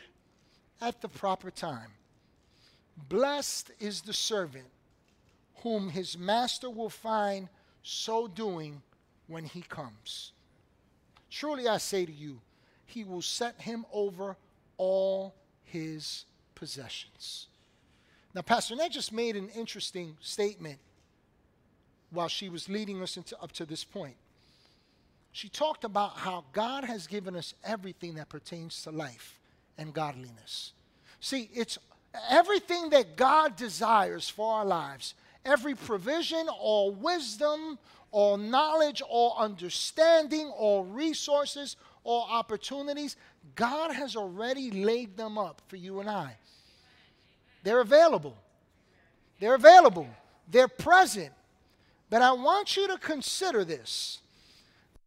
at 0.81 1.01
the 1.01 1.10
proper 1.10 1.51
time. 1.51 1.91
Blessed 3.10 3.72
is 3.79 4.01
the 4.01 4.13
servant 4.13 4.67
whom 5.57 5.89
his 5.89 6.17
master 6.17 6.69
will 6.69 6.89
find 6.89 7.50
so 7.84 8.27
doing 8.27 8.81
when 9.27 9.43
he 9.43 9.62
comes. 9.62 10.31
Truly 11.29 11.67
I 11.67 11.77
say 11.77 12.05
to 12.05 12.12
you, 12.12 12.39
he 12.86 13.03
will 13.03 13.22
set 13.22 13.60
him 13.60 13.86
over 13.91 14.38
all 14.77 15.36
his 15.63 16.25
possessions. 16.53 17.48
Now, 18.35 18.41
Pastor 18.41 18.75
Ned 18.75 18.91
just 18.91 19.11
made 19.11 19.35
an 19.35 19.49
interesting 19.49 20.17
statement 20.19 20.77
while 22.11 22.27
she 22.27 22.49
was 22.49 22.69
leading 22.69 23.01
us 23.01 23.17
into, 23.17 23.35
up 23.41 23.51
to 23.53 23.65
this 23.65 23.83
point 23.83 24.17
she 25.35 25.49
talked 25.49 25.83
about 25.83 26.15
how 26.15 26.45
God 26.53 26.85
has 26.85 27.07
given 27.07 27.35
us 27.35 27.55
everything 27.61 28.15
that 28.15 28.29
pertains 28.29 28.81
to 28.83 28.91
life 28.91 29.37
and 29.77 29.93
godliness. 29.93 30.71
See, 31.19 31.49
it's 31.53 31.77
everything 32.29 32.89
that 32.91 33.17
God 33.17 33.57
desires 33.57 34.29
for 34.29 34.53
our 34.53 34.65
lives, 34.65 35.13
every 35.43 35.75
provision, 35.75 36.47
all 36.47 36.93
wisdom, 36.93 37.77
all 38.11 38.37
knowledge, 38.37 39.01
all 39.01 39.35
understanding, 39.37 40.47
all 40.57 40.85
resources, 40.85 41.75
all 42.05 42.25
opportunities, 42.31 43.17
God 43.55 43.91
has 43.91 44.15
already 44.15 44.71
laid 44.71 45.17
them 45.17 45.37
up 45.37 45.61
for 45.67 45.75
you 45.75 45.99
and 45.99 46.09
I. 46.09 46.37
They're 47.65 47.81
available. 47.81 48.38
They're 49.39 49.55
available. 49.55 50.07
They're 50.48 50.67
present. 50.67 51.31
But 52.12 52.22
I 52.22 52.31
want 52.31 52.77
you 52.77 52.88
to 52.88 52.98
consider 53.00 53.65
this 53.65 54.19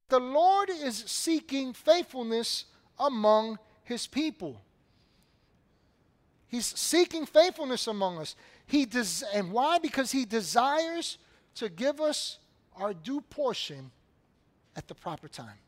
the 0.09 0.19
Lord 0.19 0.69
is 0.69 0.97
seeking 1.07 1.73
faithfulness 1.73 2.65
among 2.99 3.59
his 3.85 4.09
people. 4.09 4.61
He's 6.49 6.67
seeking 6.67 7.27
faithfulness 7.27 7.87
among 7.87 8.19
us. 8.19 8.35
He 8.67 8.87
des- 8.87 9.25
and 9.33 9.53
why? 9.53 9.79
Because 9.79 10.11
he 10.11 10.25
desires 10.25 11.19
to 11.57 11.69
give 11.69 12.01
us 12.01 12.39
our 12.75 12.93
due 12.93 13.21
portion 13.21 13.93
at 14.75 14.89
the 14.89 14.95
proper 14.95 15.29
time, 15.29 15.61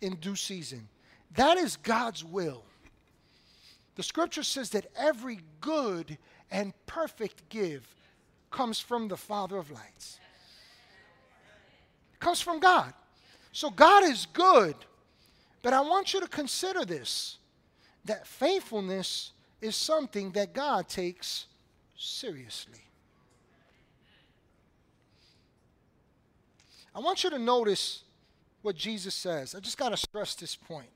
in 0.00 0.14
due 0.16 0.36
season. 0.36 0.88
That 1.34 1.58
is 1.58 1.76
God's 1.76 2.24
will. 2.24 2.62
The 4.00 4.04
scripture 4.04 4.42
says 4.42 4.70
that 4.70 4.86
every 4.96 5.40
good 5.60 6.16
and 6.50 6.72
perfect 6.86 7.46
gift 7.50 7.98
comes 8.50 8.80
from 8.80 9.08
the 9.08 9.16
Father 9.18 9.58
of 9.58 9.70
lights. 9.70 10.18
It 12.14 12.18
comes 12.18 12.40
from 12.40 12.60
God. 12.60 12.94
So 13.52 13.68
God 13.68 14.04
is 14.04 14.24
good. 14.32 14.74
But 15.60 15.74
I 15.74 15.82
want 15.82 16.14
you 16.14 16.20
to 16.20 16.28
consider 16.28 16.86
this 16.86 17.36
that 18.06 18.26
faithfulness 18.26 19.32
is 19.60 19.76
something 19.76 20.30
that 20.30 20.54
God 20.54 20.88
takes 20.88 21.44
seriously. 21.94 22.80
I 26.94 27.00
want 27.00 27.22
you 27.22 27.28
to 27.28 27.38
notice 27.38 28.04
what 28.62 28.76
Jesus 28.76 29.14
says. 29.14 29.54
I 29.54 29.60
just 29.60 29.76
got 29.76 29.90
to 29.90 29.98
stress 29.98 30.34
this 30.34 30.56
point. 30.56 30.88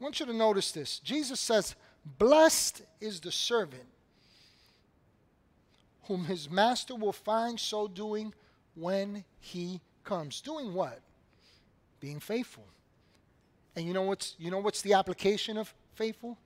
I 0.00 0.04
want 0.04 0.20
you 0.20 0.26
to 0.26 0.32
notice 0.32 0.72
this. 0.72 0.98
Jesus 0.98 1.40
says, 1.40 1.74
Blessed 2.18 2.82
is 3.00 3.20
the 3.20 3.32
servant 3.32 3.86
whom 6.04 6.24
his 6.24 6.50
master 6.50 6.94
will 6.94 7.12
find 7.12 7.58
so 7.58 7.88
doing 7.88 8.32
when 8.74 9.24
he 9.40 9.80
comes. 10.04 10.40
Doing 10.40 10.72
what? 10.72 11.00
Being 12.00 12.20
faithful. 12.20 12.66
And 13.74 13.86
you 13.86 13.92
know 13.92 14.02
what's 14.02 14.34
you 14.38 14.50
know 14.50 14.60
what's 14.60 14.82
the 14.82 14.94
application 14.94 15.58
of 15.58 15.74
faithful? 15.94 16.38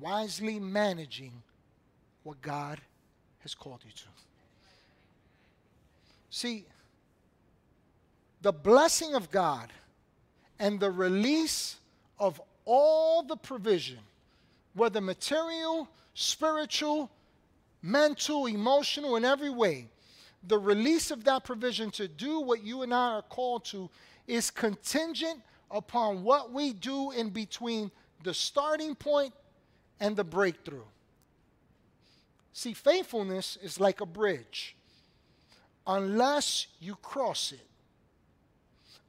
Wisely 0.00 0.58
managing 0.58 1.42
what 2.22 2.40
God 2.40 2.80
has 3.40 3.54
called 3.54 3.80
you 3.84 3.92
to. 3.92 4.04
See, 6.30 6.64
the 8.40 8.52
blessing 8.52 9.14
of 9.14 9.30
God 9.30 9.70
and 10.58 10.80
the 10.80 10.90
release 10.90 11.76
of 12.18 12.40
all 12.64 13.22
the 13.22 13.36
provision, 13.36 13.98
whether 14.74 15.00
material, 15.00 15.88
spiritual, 16.14 17.10
mental, 17.82 18.46
emotional, 18.46 19.16
in 19.16 19.24
every 19.24 19.50
way, 19.50 19.88
the 20.46 20.58
release 20.58 21.10
of 21.10 21.24
that 21.24 21.44
provision 21.44 21.90
to 21.92 22.08
do 22.08 22.40
what 22.40 22.62
you 22.62 22.82
and 22.82 22.92
I 22.92 23.14
are 23.14 23.22
called 23.22 23.64
to 23.66 23.90
is 24.26 24.50
contingent 24.50 25.40
upon 25.70 26.22
what 26.22 26.52
we 26.52 26.72
do 26.72 27.10
in 27.12 27.30
between 27.30 27.90
the 28.22 28.34
starting 28.34 28.94
point 28.94 29.34
and 30.00 30.16
the 30.16 30.24
breakthrough. 30.24 30.84
See, 32.52 32.74
faithfulness 32.74 33.56
is 33.62 33.80
like 33.80 34.00
a 34.00 34.06
bridge. 34.06 34.76
Unless 35.86 36.66
you 36.80 36.94
cross 36.96 37.52
it, 37.52 37.66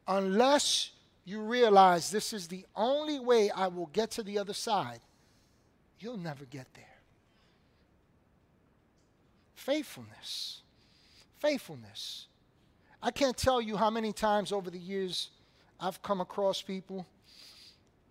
unless 0.07 0.91
you 1.25 1.41
realize 1.41 2.11
this 2.11 2.33
is 2.33 2.47
the 2.47 2.65
only 2.75 3.19
way 3.19 3.49
I 3.49 3.67
will 3.67 3.87
get 3.87 4.11
to 4.11 4.23
the 4.23 4.37
other 4.39 4.53
side, 4.53 4.99
you'll 5.99 6.17
never 6.17 6.45
get 6.45 6.67
there. 6.73 6.83
Faithfulness. 9.55 10.61
Faithfulness. 11.39 12.27
I 13.01 13.11
can't 13.11 13.37
tell 13.37 13.61
you 13.61 13.77
how 13.77 13.89
many 13.89 14.11
times 14.11 14.51
over 14.51 14.69
the 14.69 14.79
years 14.79 15.29
I've 15.79 16.01
come 16.01 16.21
across 16.21 16.61
people. 16.61 17.05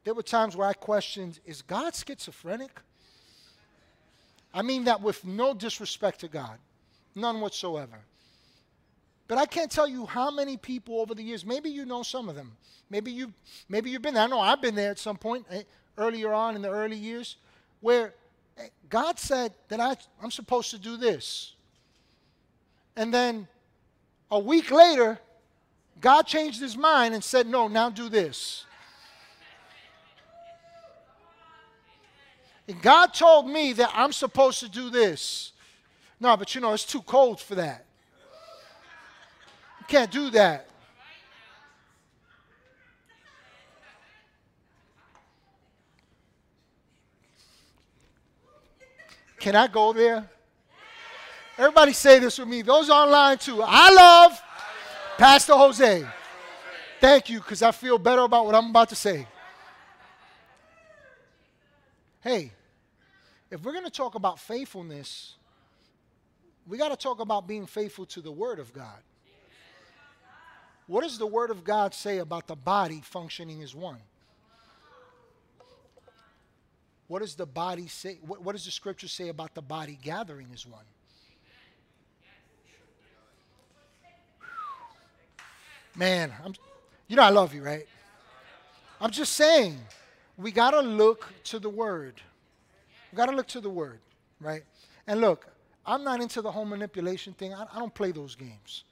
There 0.05 0.15
were 0.15 0.23
times 0.23 0.57
where 0.57 0.69
I 0.69 0.73
questioned, 0.73 1.39
is 1.45 1.63
God 1.63 1.95
schizophrenic? 1.95 2.81
I 4.55 4.63
mean 4.63 4.85
that 4.85 5.01
with 5.01 5.25
no 5.25 5.55
disrespect 5.55 6.21
to 6.21 6.29
God, 6.29 6.59
none 7.15 7.41
whatsoever. 7.41 8.01
But 9.33 9.39
I 9.39 9.47
can't 9.47 9.71
tell 9.71 9.89
you 9.89 10.05
how 10.05 10.31
many 10.31 10.59
people 10.59 11.01
over 11.01 11.15
the 11.15 11.23
years, 11.23 11.47
maybe 11.47 11.71
you 11.71 11.87
know 11.87 12.03
some 12.03 12.29
of 12.29 12.35
them. 12.35 12.53
Maybe 12.91 13.11
you've, 13.11 13.33
maybe 13.67 13.89
you've 13.89 14.03
been 14.03 14.13
there. 14.13 14.25
I 14.25 14.27
know 14.27 14.41
I've 14.41 14.61
been 14.61 14.75
there 14.75 14.91
at 14.91 14.99
some 14.99 15.17
point 15.17 15.47
eh, 15.49 15.63
earlier 15.97 16.35
on 16.35 16.55
in 16.55 16.61
the 16.61 16.69
early 16.69 16.99
years 16.99 17.37
where 17.81 18.13
eh, 18.59 18.67
God 18.91 19.19
said 19.19 19.55
that 19.69 19.81
I, 19.81 19.97
I'm 20.23 20.31
supposed 20.31 20.71
to 20.73 20.79
do 20.79 20.99
this. 20.99 21.55
And 22.95 23.15
then 23.15 23.49
a 24.31 24.39
week 24.39 24.71
later, 24.71 25.19
God 25.99 26.27
changed 26.27 26.61
his 26.61 26.77
mind 26.77 27.15
and 27.15 27.25
said, 27.25 27.47
No, 27.47 27.69
now 27.69 27.89
do 27.89 28.11
this. 28.11 28.67
And 32.69 32.83
God 32.83 33.15
told 33.15 33.49
me 33.49 33.73
that 33.73 33.93
I'm 33.95 34.13
supposed 34.13 34.61
to 34.61 34.69
do 34.69 34.91
this. 34.91 35.53
No, 36.21 36.37
but 36.37 36.55
you 36.55 36.61
know, 36.61 36.75
it's 36.75 36.85
too 36.85 37.01
cold 37.01 37.41
for 37.41 37.55
that. 37.55 37.87
Can't 39.93 40.11
do 40.11 40.31
that. 40.31 40.67
Can 49.39 49.55
I 49.55 49.67
go 49.67 49.93
there? 49.93 50.27
Everybody 51.59 51.93
say 51.93 52.19
this 52.21 52.39
with 52.39 52.49
me. 52.49 52.63
Those 52.63 52.89
online 52.89 53.37
too. 53.37 53.63
I 53.63 53.93
love 53.93 54.43
Pastor 55.19 55.53
Jose. 55.53 56.07
Thank 56.99 57.29
you, 57.29 57.41
because 57.41 57.61
I 57.61 57.71
feel 57.71 57.99
better 57.99 58.23
about 58.23 58.47
what 58.47 58.55
I'm 58.55 58.71
about 58.71 58.89
to 58.89 58.97
say. 58.97 59.27
Hey, 62.23 62.51
if 63.51 63.63
we're 63.63 63.73
going 63.73 63.85
to 63.85 63.91
talk 63.91 64.15
about 64.15 64.41
faithfulness, 64.41 65.35
we 66.67 66.79
got 66.79 66.89
to 66.89 66.97
talk 66.97 67.21
about 67.21 67.47
being 67.47 67.67
faithful 67.67 68.07
to 68.07 68.23
the 68.23 68.33
Word 68.33 68.59
of 68.59 68.73
God. 68.73 69.03
What 70.87 71.03
does 71.03 71.19
the 71.19 71.27
Word 71.27 71.51
of 71.51 71.65
God 71.65 71.95
say 71.95 72.19
about 72.19 72.47
the 72.47 72.57
body 72.57 73.01
functioning 73.03 73.63
as 73.63 73.75
one? 73.75 73.99
What 77.09 77.21
does 77.21 77.35
the 77.35 77.47
body 77.47 77.89
say? 77.89 78.19
What, 78.23 78.43
what 78.43 78.53
does 78.53 78.65
the 78.65 78.71
scripture 78.71 79.09
say 79.09 79.29
about 79.29 79.55
the 79.55 79.63
body 79.63 79.99
gathering 80.03 80.49
as 80.53 80.67
one? 80.67 80.85
Man, 85.95 86.33
I'm, 86.45 86.55
you 87.07 87.17
know 87.17 87.23
I 87.23 87.29
love 87.29 87.53
you, 87.53 87.63
right? 87.63 87.87
I'm 89.01 89.11
just 89.11 89.35
saying, 89.35 89.79
we 90.39 90.53
got 90.53 90.71
to 90.71 90.81
look 90.81 91.29
to 91.45 91.59
the 91.59 91.69
Word. 91.69 92.15
We 93.11 93.17
got 93.17 93.27
to 93.27 93.37
look 93.37 93.49
to 93.49 93.61
the 93.61 93.69
Word, 93.69 94.01
right? 94.41 94.63
And 95.07 95.21
look, 95.21 95.47
I'm 95.85 96.03
not 96.05 96.21
into 96.21 96.41
the 96.41 96.51
whole 96.51 96.65
manipulation 96.65 97.35
thing. 97.35 97.53
I, 97.53 97.67
I 97.75 97.79
don't 97.79 97.93
play 97.93 98.13
those 98.13 98.35
games. 98.35 98.85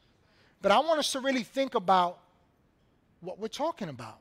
But 0.62 0.72
I 0.72 0.78
want 0.80 0.98
us 0.98 1.12
to 1.12 1.20
really 1.20 1.42
think 1.42 1.74
about 1.74 2.18
what 3.20 3.38
we're 3.38 3.48
talking 3.48 3.88
about. 3.88 4.18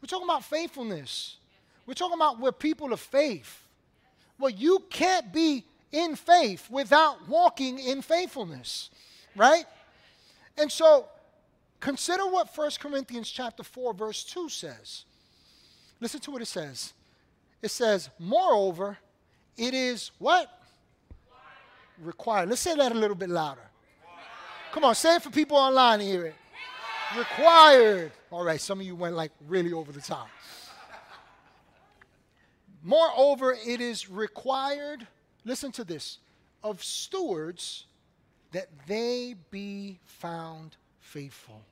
We're 0.00 0.06
talking 0.08 0.26
about 0.26 0.44
faithfulness. 0.44 1.36
We're 1.86 1.94
talking 1.94 2.16
about 2.16 2.38
we're 2.38 2.52
people 2.52 2.92
of 2.92 3.00
faith. 3.00 3.62
Well, 4.38 4.50
you 4.50 4.82
can't 4.90 5.32
be 5.32 5.64
in 5.92 6.16
faith 6.16 6.68
without 6.70 7.28
walking 7.28 7.78
in 7.78 8.02
faithfulness, 8.02 8.90
right? 9.36 9.64
And 10.58 10.70
so 10.70 11.06
consider 11.80 12.26
what 12.26 12.54
1 12.54 12.70
Corinthians 12.80 13.30
chapter 13.30 13.62
4 13.62 13.94
verse 13.94 14.24
2 14.24 14.48
says. 14.48 15.04
Listen 16.00 16.20
to 16.20 16.30
what 16.32 16.42
it 16.42 16.46
says. 16.46 16.92
It 17.62 17.70
says, 17.70 18.10
"Moreover, 18.18 18.98
it 19.56 19.72
is 19.72 20.10
what? 20.18 20.50
Required. 21.98 22.48
Let's 22.48 22.60
say 22.60 22.74
that 22.74 22.92
a 22.92 22.94
little 22.94 23.16
bit 23.16 23.30
louder. 23.30 23.70
Come 24.74 24.82
on, 24.82 24.96
say 24.96 25.14
it 25.14 25.22
for 25.22 25.30
people 25.30 25.56
online 25.56 26.00
to 26.00 26.04
hear 26.04 26.26
it. 26.26 26.34
Required. 27.16 28.10
All 28.32 28.42
right, 28.42 28.60
some 28.60 28.80
of 28.80 28.84
you 28.84 28.96
went 28.96 29.14
like 29.14 29.30
really 29.46 29.72
over 29.72 29.92
the 29.92 30.00
top. 30.00 30.26
Moreover, 32.82 33.56
it 33.64 33.80
is 33.80 34.10
required, 34.10 35.06
listen 35.44 35.70
to 35.70 35.84
this, 35.84 36.18
of 36.64 36.82
stewards 36.82 37.84
that 38.50 38.66
they 38.88 39.36
be 39.52 40.00
found 40.02 40.74
faithful. 40.98 41.62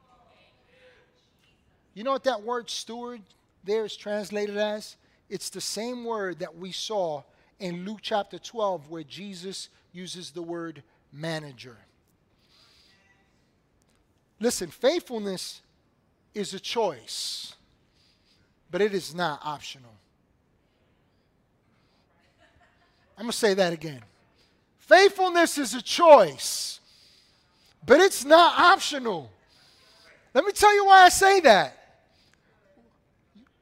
You 1.95 2.05
know 2.05 2.13
what 2.13 2.23
that 2.23 2.45
word 2.45 2.71
steward 2.71 3.21
there 3.65 3.85
is 3.85 3.97
translated 3.97 4.57
as? 4.57 4.97
It's 5.29 5.51
the 5.51 5.61
same 5.61 6.05
word 6.05 6.39
that 6.39 6.57
we 6.57 6.71
saw 6.71 7.25
in 7.59 7.85
Luke 7.85 7.99
chapter 8.01 8.39
12 8.39 8.89
where 8.91 9.03
Jesus 9.03 9.71
uses 9.93 10.31
the 10.31 10.43
word 10.43 10.85
manager. 11.13 11.79
Listen, 14.43 14.67
faithfulness 14.67 15.63
is 16.35 16.53
a 16.53 16.59
choice, 16.59 17.55
but 18.73 18.81
it 18.81 18.93
is 18.93 19.15
not 19.15 19.39
optional. 19.45 19.95
I'm 23.17 23.27
going 23.27 23.31
to 23.31 23.39
say 23.39 23.55
that 23.55 23.73
again. 23.73 24.03
Faithfulness 24.79 25.59
is 25.59 25.75
a 25.75 25.81
choice, 25.81 26.81
but 27.87 28.01
it's 28.01 28.25
not 28.25 28.59
optional. 28.59 29.31
Let 30.35 30.45
me 30.45 30.51
tell 30.51 30.75
you 30.75 30.87
why 30.87 31.05
I 31.05 31.09
say 31.09 31.39
that. 31.39 31.79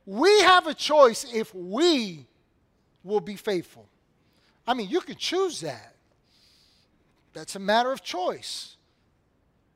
We 0.06 0.30
have 0.40 0.66
a 0.66 0.72
choice 0.72 1.26
if 1.30 1.54
we 1.54 2.24
will 3.04 3.20
be 3.20 3.36
faithful. 3.36 3.86
I 4.66 4.72
mean, 4.72 4.88
you 4.88 5.02
can 5.02 5.16
choose 5.16 5.60
that. 5.60 5.94
That's 7.34 7.54
a 7.54 7.60
matter 7.60 7.92
of 7.92 8.02
choice. 8.02 8.76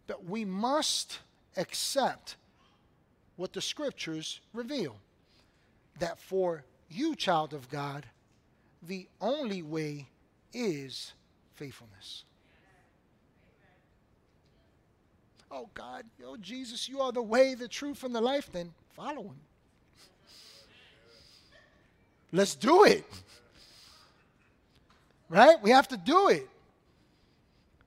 But 0.07 0.25
we 0.25 0.45
must 0.45 1.21
accept 1.57 2.37
what 3.37 3.53
the 3.53 3.61
scriptures 3.61 4.41
reveal 4.53 4.97
that 5.99 6.19
for 6.19 6.65
you, 6.89 7.15
child 7.15 7.55
of 7.55 7.69
God, 7.71 8.07
the 8.83 9.09
only 9.21 9.63
way 9.63 10.09
is 10.53 11.13
faithfulness. 11.55 12.25
Oh 15.51 15.69
God, 15.75 16.05
oh 16.27 16.37
Jesus, 16.37 16.89
you 16.89 17.01
are 17.01 17.13
the 17.13 17.23
way, 17.23 17.55
the 17.55 17.69
truth, 17.69 18.03
and 18.03 18.15
the 18.15 18.21
life, 18.21 18.51
then 18.53 18.73
follow 18.95 19.23
him. 19.23 19.41
Let's 22.33 22.57
do 22.57 22.85
it. 22.85 23.05
Right? 25.29 25.61
We 25.63 25.71
have 25.71 25.87
to 25.89 25.97
do 25.97 26.29
it. 26.29 26.49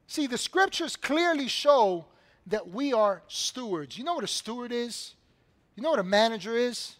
See, 0.08 0.26
the 0.26 0.38
scriptures 0.38 0.96
clearly 0.96 1.48
show 1.48 2.06
that 2.48 2.70
we 2.70 2.94
are 2.94 3.22
stewards. 3.28 3.98
You 3.98 4.06
know 4.06 4.16
what 4.16 4.24
a 4.24 4.28
steward 4.28 4.72
is? 4.72 5.14
You 5.76 5.84
know 5.84 5.90
what 5.90 6.00
a 6.00 6.04
manager 6.04 6.56
is? 6.56 6.96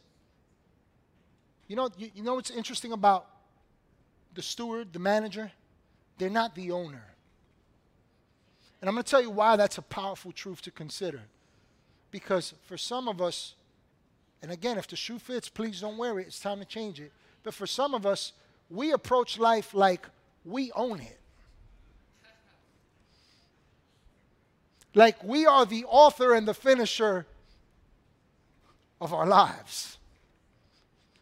You 1.68 1.78
know, 1.78 1.90
you, 1.98 2.12
you 2.14 2.24
know 2.24 2.36
what's 2.36 2.52
interesting 2.52 2.92
about 2.92 3.28
the 4.36 4.42
steward, 4.42 4.94
the 4.94 5.00
manager? 5.00 5.52
They're 6.18 6.30
not 6.30 6.54
the 6.54 6.72
owner. 6.72 7.04
And 8.82 8.90
I'm 8.90 8.94
going 8.94 9.04
to 9.04 9.10
tell 9.10 9.22
you 9.22 9.32
why 9.32 9.56
that's 9.56 9.78
a 9.78 9.82
powerful 9.82 10.32
truth 10.32 10.62
to 10.64 10.72
consider. 10.72 11.22
Because 12.12 12.54
for 12.66 12.78
some 12.78 13.08
of 13.08 13.22
us, 13.22 13.56
and 14.42 14.52
again, 14.52 14.78
if 14.78 14.88
the 14.88 14.96
shoe 14.96 15.18
fits, 15.18 15.50
please 15.50 15.82
don't 15.82 15.98
wear 15.98 16.20
it. 16.20 16.28
It's 16.28 16.40
time 16.40 16.60
to 16.60 16.66
change 16.66 17.00
it. 17.00 17.12
But 17.44 17.54
for 17.54 17.66
some 17.66 17.94
of 17.94 18.06
us, 18.06 18.34
we 18.70 18.92
approach 18.92 19.40
life 19.40 19.74
like 19.74 20.08
we 20.46 20.72
own 20.74 21.00
it. 21.00 21.20
Like 24.98 25.24
we 25.24 25.46
are 25.46 25.64
the 25.64 25.86
author 25.86 26.34
and 26.34 26.48
the 26.48 26.56
finisher 26.56 27.28
of 29.00 29.14
our 29.14 29.28
lives. 29.28 30.00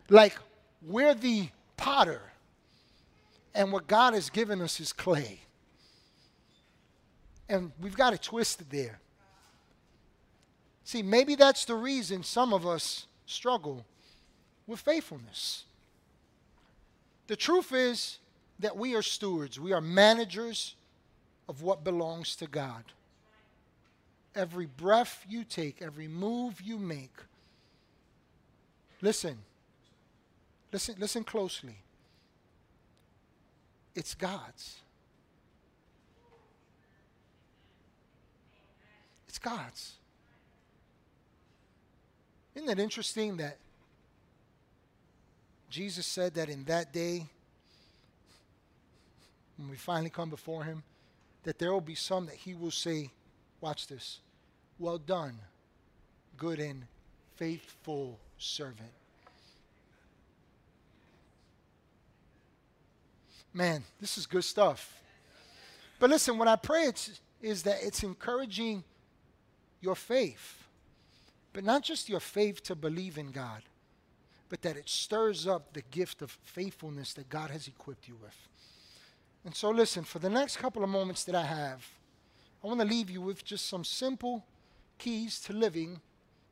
Like 0.09 0.37
we're 0.81 1.13
the 1.13 1.49
potter, 1.75 2.21
and 3.53 3.73
what 3.73 3.85
God 3.85 4.13
has 4.13 4.29
given 4.29 4.61
us 4.61 4.79
is 4.79 4.93
clay. 4.93 5.41
And 7.49 7.73
we've 7.81 7.97
got 7.97 8.13
it 8.13 8.21
twisted 8.21 8.69
there. 8.69 8.99
See, 10.85 11.03
maybe 11.03 11.35
that's 11.35 11.65
the 11.65 11.75
reason 11.75 12.23
some 12.23 12.53
of 12.53 12.65
us 12.65 13.07
struggle 13.25 13.85
with 14.67 14.79
faithfulness. 14.79 15.65
The 17.27 17.35
truth 17.35 17.73
is 17.73 18.19
that 18.59 18.77
we 18.77 18.95
are 18.95 19.01
stewards, 19.01 19.59
we 19.59 19.73
are 19.73 19.81
managers 19.81 20.75
of 21.49 21.61
what 21.61 21.83
belongs 21.83 22.37
to 22.37 22.47
God. 22.47 22.85
Every 24.35 24.65
breath 24.65 25.25
you 25.29 25.43
take, 25.45 25.81
every 25.81 26.07
move 26.09 26.61
you 26.61 26.77
make, 26.77 27.15
listen, 29.01 29.37
listen, 30.73 30.95
listen 30.99 31.23
closely. 31.23 31.77
It's 33.95 34.13
God's. 34.13 34.75
It's 39.29 39.39
God's. 39.39 39.93
Isn't 42.55 42.69
it 42.69 42.79
interesting 42.79 43.37
that 43.37 43.57
Jesus 45.69 46.05
said 46.05 46.33
that 46.35 46.49
in 46.49 46.65
that 46.65 46.93
day, 46.93 47.25
when 49.57 49.69
we 49.69 49.77
finally 49.77 50.09
come 50.09 50.29
before 50.29 50.63
him, 50.63 50.83
that 51.43 51.59
there 51.59 51.71
will 51.71 51.81
be 51.81 51.95
some 51.95 52.25
that 52.25 52.35
he 52.35 52.53
will 52.53 52.71
say, 52.71 53.11
watch 53.61 53.87
this, 53.87 54.19
well 54.79 54.97
done, 54.97 55.39
good 56.37 56.59
and 56.59 56.85
faithful 57.35 58.19
servant. 58.37 58.91
Man, 63.53 63.83
this 64.01 64.17
is 64.17 64.25
good 64.25 64.43
stuff. 64.43 65.01
But 65.99 66.09
listen, 66.09 66.37
what 66.37 66.47
I 66.47 66.57
pray 66.57 66.83
it's, 66.83 67.21
is 67.41 67.63
that 67.63 67.77
it's 67.81 68.03
encouraging 68.03 68.83
your 69.79 69.95
faith, 69.95 70.63
but 71.53 71.63
not 71.63 71.81
just 71.81 72.09
your 72.09 72.19
faith 72.19 72.61
to 72.63 72.75
believe 72.75 73.17
in 73.17 73.31
God, 73.31 73.61
but 74.49 74.61
that 74.63 74.75
it 74.75 74.89
stirs 74.89 75.47
up 75.47 75.73
the 75.73 75.83
gift 75.83 76.21
of 76.21 76.31
faithfulness 76.43 77.13
that 77.13 77.29
God 77.29 77.49
has 77.49 77.67
equipped 77.67 78.07
you 78.07 78.17
with. 78.21 78.35
And 79.45 79.55
so, 79.55 79.69
listen, 79.69 80.03
for 80.03 80.19
the 80.19 80.29
next 80.29 80.57
couple 80.57 80.83
of 80.83 80.89
moments 80.89 81.23
that 81.25 81.35
I 81.35 81.45
have, 81.45 81.87
I 82.63 82.67
want 82.67 82.79
to 82.81 82.85
leave 82.85 83.09
you 83.09 83.21
with 83.21 83.45
just 83.45 83.69
some 83.69 83.83
simple 83.83 84.43
keys 84.97 85.39
to 85.41 85.53
living 85.53 85.99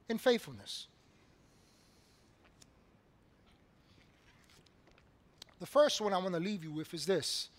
in 0.10 0.18
faithfulness. 0.18 0.88
The 5.60 5.66
first 5.66 6.02
one 6.02 6.14
I 6.14 6.18
want 6.18 6.34
to 6.34 6.40
leave 6.40 6.64
you 6.64 6.72
with 6.72 6.94
is 6.94 7.06
this 7.06 7.50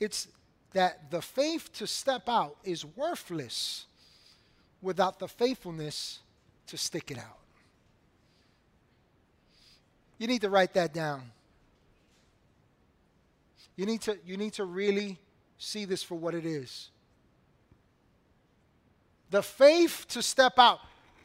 it's 0.00 0.28
that 0.72 1.10
the 1.10 1.22
faith 1.22 1.72
to 1.74 1.86
step 1.86 2.28
out 2.28 2.56
is 2.64 2.84
worthless 2.84 3.86
without 4.82 5.18
the 5.18 5.28
faithfulness 5.28 6.20
to 6.66 6.76
stick 6.76 7.10
it 7.10 7.18
out. 7.18 7.38
You 10.18 10.26
need 10.26 10.40
to 10.42 10.50
write 10.50 10.74
that 10.74 10.92
down. 10.92 11.22
You 13.76 13.86
need 13.86 14.02
to, 14.02 14.18
you 14.26 14.36
need 14.36 14.54
to 14.54 14.64
really 14.64 15.18
see 15.58 15.84
this 15.84 16.02
for 16.02 16.16
what 16.16 16.34
it 16.34 16.44
is. 16.44 16.90
The 19.30 19.42
faith 19.42 20.06
to 20.08 20.22
step 20.22 20.58
out. 20.58 20.80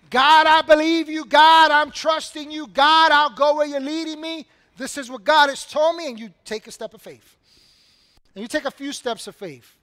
God, 0.10 0.46
I 0.46 0.62
believe 0.62 1.10
you. 1.10 1.26
God, 1.26 1.72
I'm 1.72 1.92
trusting 1.92 2.52
you. 2.52 2.68
God, 2.68 3.12
I'll 3.12 3.34
go 3.34 3.56
where 3.56 3.66
you're 3.66 3.80
leading 3.80 4.22
me. 4.22 4.46
This 4.78 4.98
is 4.98 5.10
what 5.10 5.24
God 5.24 5.50
has 5.50 5.66
told 5.66 5.96
me, 5.96 6.08
and 6.08 6.20
you 6.20 6.30
take 6.46 6.68
a 6.68 6.72
step 6.72 6.94
of 6.94 7.02
faith. 7.02 7.38
And 8.36 8.42
you 8.42 8.48
take 8.48 8.66
a 8.66 8.72
few 8.72 8.92
steps 8.92 9.28
of 9.28 9.36
faith. 9.36 9.76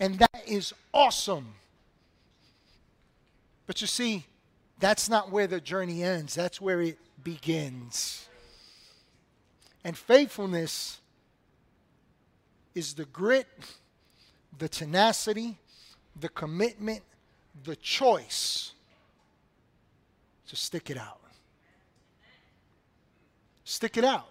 And 0.00 0.18
that 0.18 0.42
is 0.46 0.72
awesome. 0.92 1.54
But 3.66 3.80
you 3.80 3.86
see, 3.86 4.26
that's 4.78 5.08
not 5.08 5.30
where 5.30 5.46
the 5.46 5.60
journey 5.60 6.02
ends, 6.02 6.34
that's 6.34 6.60
where 6.60 6.80
it 6.80 6.98
begins. 7.22 8.28
And 9.84 9.96
faithfulness 9.96 11.00
is 12.74 12.94
the 12.94 13.04
grit, 13.04 13.46
the 14.58 14.68
tenacity, 14.68 15.58
the 16.18 16.28
commitment, 16.28 17.02
the 17.64 17.76
choice 17.76 18.72
to 20.48 20.56
stick 20.56 20.90
it 20.90 20.96
out. 20.96 21.20
Stick 23.64 23.96
it 23.96 24.04
out. 24.04 24.28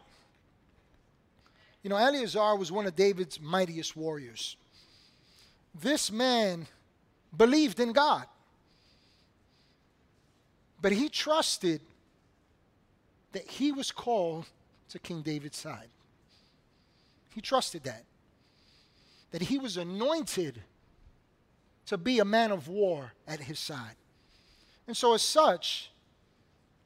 You 1.84 1.90
know, 1.90 1.96
Eleazar 1.96 2.56
was 2.56 2.72
one 2.72 2.86
of 2.86 2.96
David's 2.96 3.40
mightiest 3.40 3.98
warriors. 3.98 4.56
This 5.74 6.12
man 6.12 6.68
believed 7.36 7.80
in 7.80 7.92
God, 7.92 8.26
but 10.82 10.92
he 10.92 11.10
trusted 11.10 11.82
that 13.32 13.48
he 13.48 13.72
was 13.72 13.92
called 13.92 14.46
to 14.90 15.00
King 15.00 15.22
David's 15.22 15.58
side. 15.58 15.88
He 17.34 17.42
trusted 17.42 17.84
that. 17.84 18.04
That 19.32 19.42
he 19.44 19.58
was 19.58 19.78
anointed 19.78 20.62
to 21.88 21.98
be 21.98 22.20
a 22.20 22.26
man 22.26 22.52
of 22.52 22.68
war 22.68 23.14
at 23.28 23.40
his 23.42 23.60
side. 23.60 23.96
And 24.88 24.96
so, 24.96 25.14
as 25.14 25.22
such, 25.22 25.92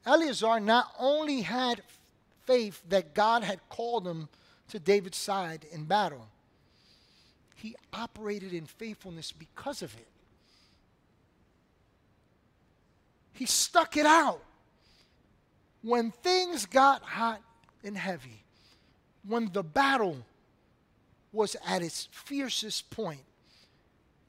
Eleazar 0.06 0.60
not 0.60 0.92
only 1.00 1.42
had 1.42 1.82
faith 2.46 2.82
that 2.90 3.14
God 3.14 3.44
had 3.44 3.60
called 3.70 4.08
him 4.08 4.30
to 4.70 4.80
David's 4.80 5.18
side 5.18 5.66
in 5.72 5.86
battle, 5.86 6.28
he 7.56 7.76
operated 7.94 8.54
in 8.54 8.66
faithfulness 8.66 9.32
because 9.32 9.82
of 9.82 9.94
it. 9.96 10.08
He 13.34 13.46
stuck 13.46 13.98
it 13.98 14.06
out. 14.06 14.42
When 15.82 16.12
things 16.12 16.66
got 16.66 17.04
hot 17.04 17.42
and 17.84 17.98
heavy, 17.98 18.44
when 19.28 19.52
the 19.52 19.64
battle 19.64 20.18
was 21.32 21.56
at 21.68 21.82
its 21.82 22.08
fiercest 22.12 22.90
point, 22.90 23.24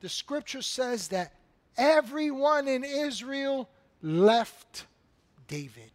the 0.00 0.08
scripture 0.08 0.62
says 0.62 1.08
that 1.08 1.32
everyone 1.76 2.68
in 2.68 2.84
Israel 2.84 3.68
left 4.02 4.86
David. 5.48 5.90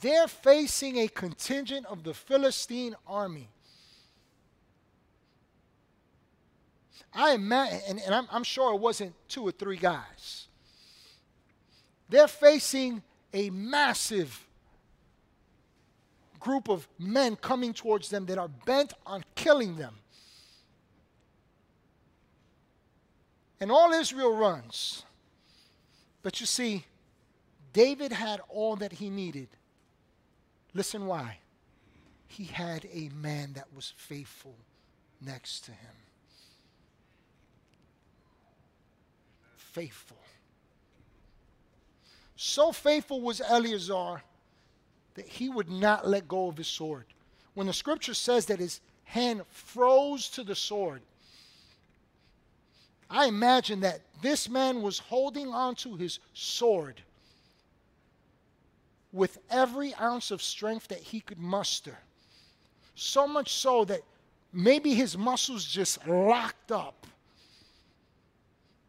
They're 0.00 0.28
facing 0.28 0.98
a 0.98 1.08
contingent 1.08 1.86
of 1.86 2.02
the 2.04 2.12
Philistine 2.12 2.94
army. 3.06 3.48
I 7.14 7.32
imagine, 7.32 7.80
and, 7.88 8.00
and 8.00 8.14
I'm, 8.14 8.26
I'm 8.30 8.44
sure 8.44 8.74
it 8.74 8.80
wasn't 8.80 9.14
two 9.28 9.42
or 9.42 9.52
three 9.52 9.76
guys. 9.76 10.48
They're 12.08 12.28
facing 12.28 13.02
a 13.32 13.50
massive 13.50 14.46
group 16.38 16.68
of 16.68 16.86
men 16.98 17.36
coming 17.36 17.72
towards 17.72 18.10
them 18.10 18.26
that 18.26 18.36
are 18.36 18.50
bent 18.66 18.92
on 19.06 19.24
killing 19.34 19.76
them. 19.76 19.94
And 23.64 23.72
all 23.72 23.92
Israel 23.92 24.36
runs. 24.36 25.04
But 26.22 26.38
you 26.38 26.44
see, 26.44 26.84
David 27.72 28.12
had 28.12 28.42
all 28.50 28.76
that 28.76 28.92
he 28.92 29.08
needed. 29.08 29.48
Listen 30.74 31.06
why. 31.06 31.38
He 32.26 32.44
had 32.44 32.86
a 32.92 33.08
man 33.08 33.54
that 33.54 33.74
was 33.74 33.94
faithful 33.96 34.54
next 35.18 35.60
to 35.60 35.70
him. 35.70 35.96
Faithful. 39.56 40.18
So 42.36 42.70
faithful 42.70 43.22
was 43.22 43.40
Eleazar 43.40 44.22
that 45.14 45.26
he 45.26 45.48
would 45.48 45.70
not 45.70 46.06
let 46.06 46.28
go 46.28 46.48
of 46.48 46.58
his 46.58 46.68
sword. 46.68 47.06
When 47.54 47.66
the 47.66 47.72
scripture 47.72 48.12
says 48.12 48.44
that 48.44 48.58
his 48.58 48.82
hand 49.04 49.40
froze 49.48 50.28
to 50.28 50.44
the 50.44 50.54
sword, 50.54 51.00
I 53.10 53.26
imagine 53.26 53.80
that 53.80 54.00
this 54.22 54.48
man 54.48 54.82
was 54.82 54.98
holding 54.98 55.48
onto 55.48 55.96
his 55.96 56.18
sword 56.32 57.00
with 59.12 59.38
every 59.50 59.94
ounce 59.94 60.30
of 60.30 60.42
strength 60.42 60.88
that 60.88 60.98
he 60.98 61.20
could 61.20 61.38
muster. 61.38 61.98
So 62.96 63.28
much 63.28 63.52
so 63.52 63.84
that 63.84 64.00
maybe 64.52 64.94
his 64.94 65.16
muscles 65.16 65.64
just 65.64 66.06
locked 66.06 66.72
up. 66.72 67.06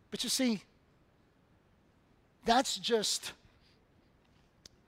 But 0.09 0.23
you 0.23 0.29
see, 0.29 0.63
that's 2.45 2.77
just 2.77 3.33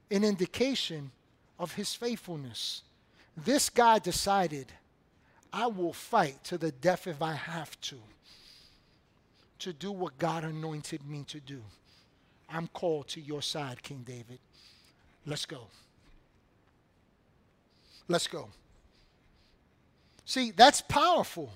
an 0.09 0.23
indication 0.23 1.11
of 1.59 1.73
his 1.73 1.93
faithfulness. 1.93 2.83
This 3.35 3.69
guy 3.69 3.99
decided, 3.99 4.71
I 5.51 5.67
will 5.67 5.93
fight 5.93 6.43
to 6.45 6.57
the 6.57 6.71
death 6.71 7.07
if 7.07 7.21
I 7.21 7.33
have 7.33 7.79
to, 7.81 7.97
to 9.59 9.73
do 9.73 9.91
what 9.91 10.17
God 10.17 10.43
anointed 10.43 11.05
me 11.07 11.23
to 11.27 11.39
do. 11.39 11.61
I'm 12.49 12.67
called 12.67 13.07
to 13.09 13.21
your 13.21 13.41
side, 13.41 13.83
King 13.83 14.03
David. 14.05 14.39
Let's 15.25 15.45
go. 15.45 15.67
Let's 18.07 18.27
go. 18.27 18.49
See, 20.25 20.51
that's 20.51 20.81
powerful 20.81 21.51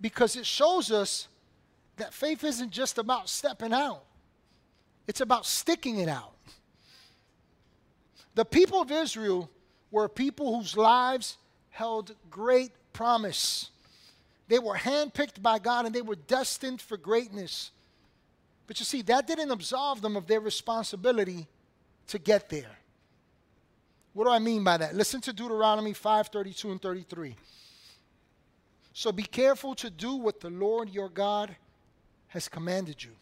because 0.00 0.36
it 0.36 0.46
shows 0.46 0.90
us 0.90 1.28
that 1.96 2.12
faith 2.12 2.42
isn't 2.42 2.70
just 2.70 2.98
about 2.98 3.28
stepping 3.28 3.72
out, 3.72 4.04
it's 5.06 5.20
about 5.20 5.46
sticking 5.46 5.98
it 5.98 6.08
out. 6.08 6.32
The 8.34 8.44
people 8.44 8.80
of 8.80 8.90
Israel 8.90 9.50
were 9.90 10.08
people 10.08 10.58
whose 10.58 10.76
lives 10.76 11.36
held 11.70 12.14
great 12.30 12.72
promise. 12.92 13.70
They 14.52 14.58
were 14.58 14.76
handpicked 14.76 15.40
by 15.40 15.58
God 15.58 15.86
and 15.86 15.94
they 15.94 16.02
were 16.02 16.14
destined 16.14 16.82
for 16.82 16.98
greatness. 16.98 17.70
But 18.66 18.78
you 18.78 18.84
see, 18.84 19.00
that 19.00 19.26
didn't 19.26 19.50
absolve 19.50 20.02
them 20.02 20.14
of 20.14 20.26
their 20.26 20.40
responsibility 20.40 21.46
to 22.08 22.18
get 22.18 22.50
there. 22.50 22.76
What 24.12 24.24
do 24.24 24.30
I 24.30 24.40
mean 24.40 24.62
by 24.62 24.76
that? 24.76 24.94
Listen 24.94 25.22
to 25.22 25.32
Deuteronomy 25.32 25.94
5 25.94 26.28
32 26.28 26.70
and 26.70 26.82
33. 26.82 27.34
So 28.92 29.10
be 29.10 29.22
careful 29.22 29.74
to 29.76 29.88
do 29.88 30.16
what 30.16 30.40
the 30.40 30.50
Lord 30.50 30.90
your 30.90 31.08
God 31.08 31.56
has 32.28 32.46
commanded 32.46 33.02
you. 33.02 33.12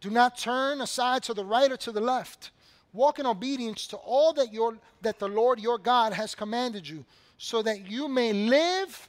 Do 0.00 0.10
not 0.10 0.36
turn 0.36 0.80
aside 0.80 1.22
to 1.22 1.32
the 1.32 1.44
right 1.44 1.70
or 1.70 1.76
to 1.76 1.92
the 1.92 2.00
left 2.00 2.50
walk 2.92 3.20
in 3.20 3.26
obedience 3.26 3.86
to 3.86 3.96
all 3.98 4.32
that, 4.32 4.52
your, 4.52 4.78
that 5.02 5.20
the 5.20 5.28
Lord 5.28 5.60
your 5.60 5.78
God 5.78 6.12
has 6.12 6.34
commanded 6.34 6.88
you, 6.88 7.04
so 7.38 7.62
that 7.62 7.88
you 7.88 8.08
may 8.08 8.32
live 8.32 9.08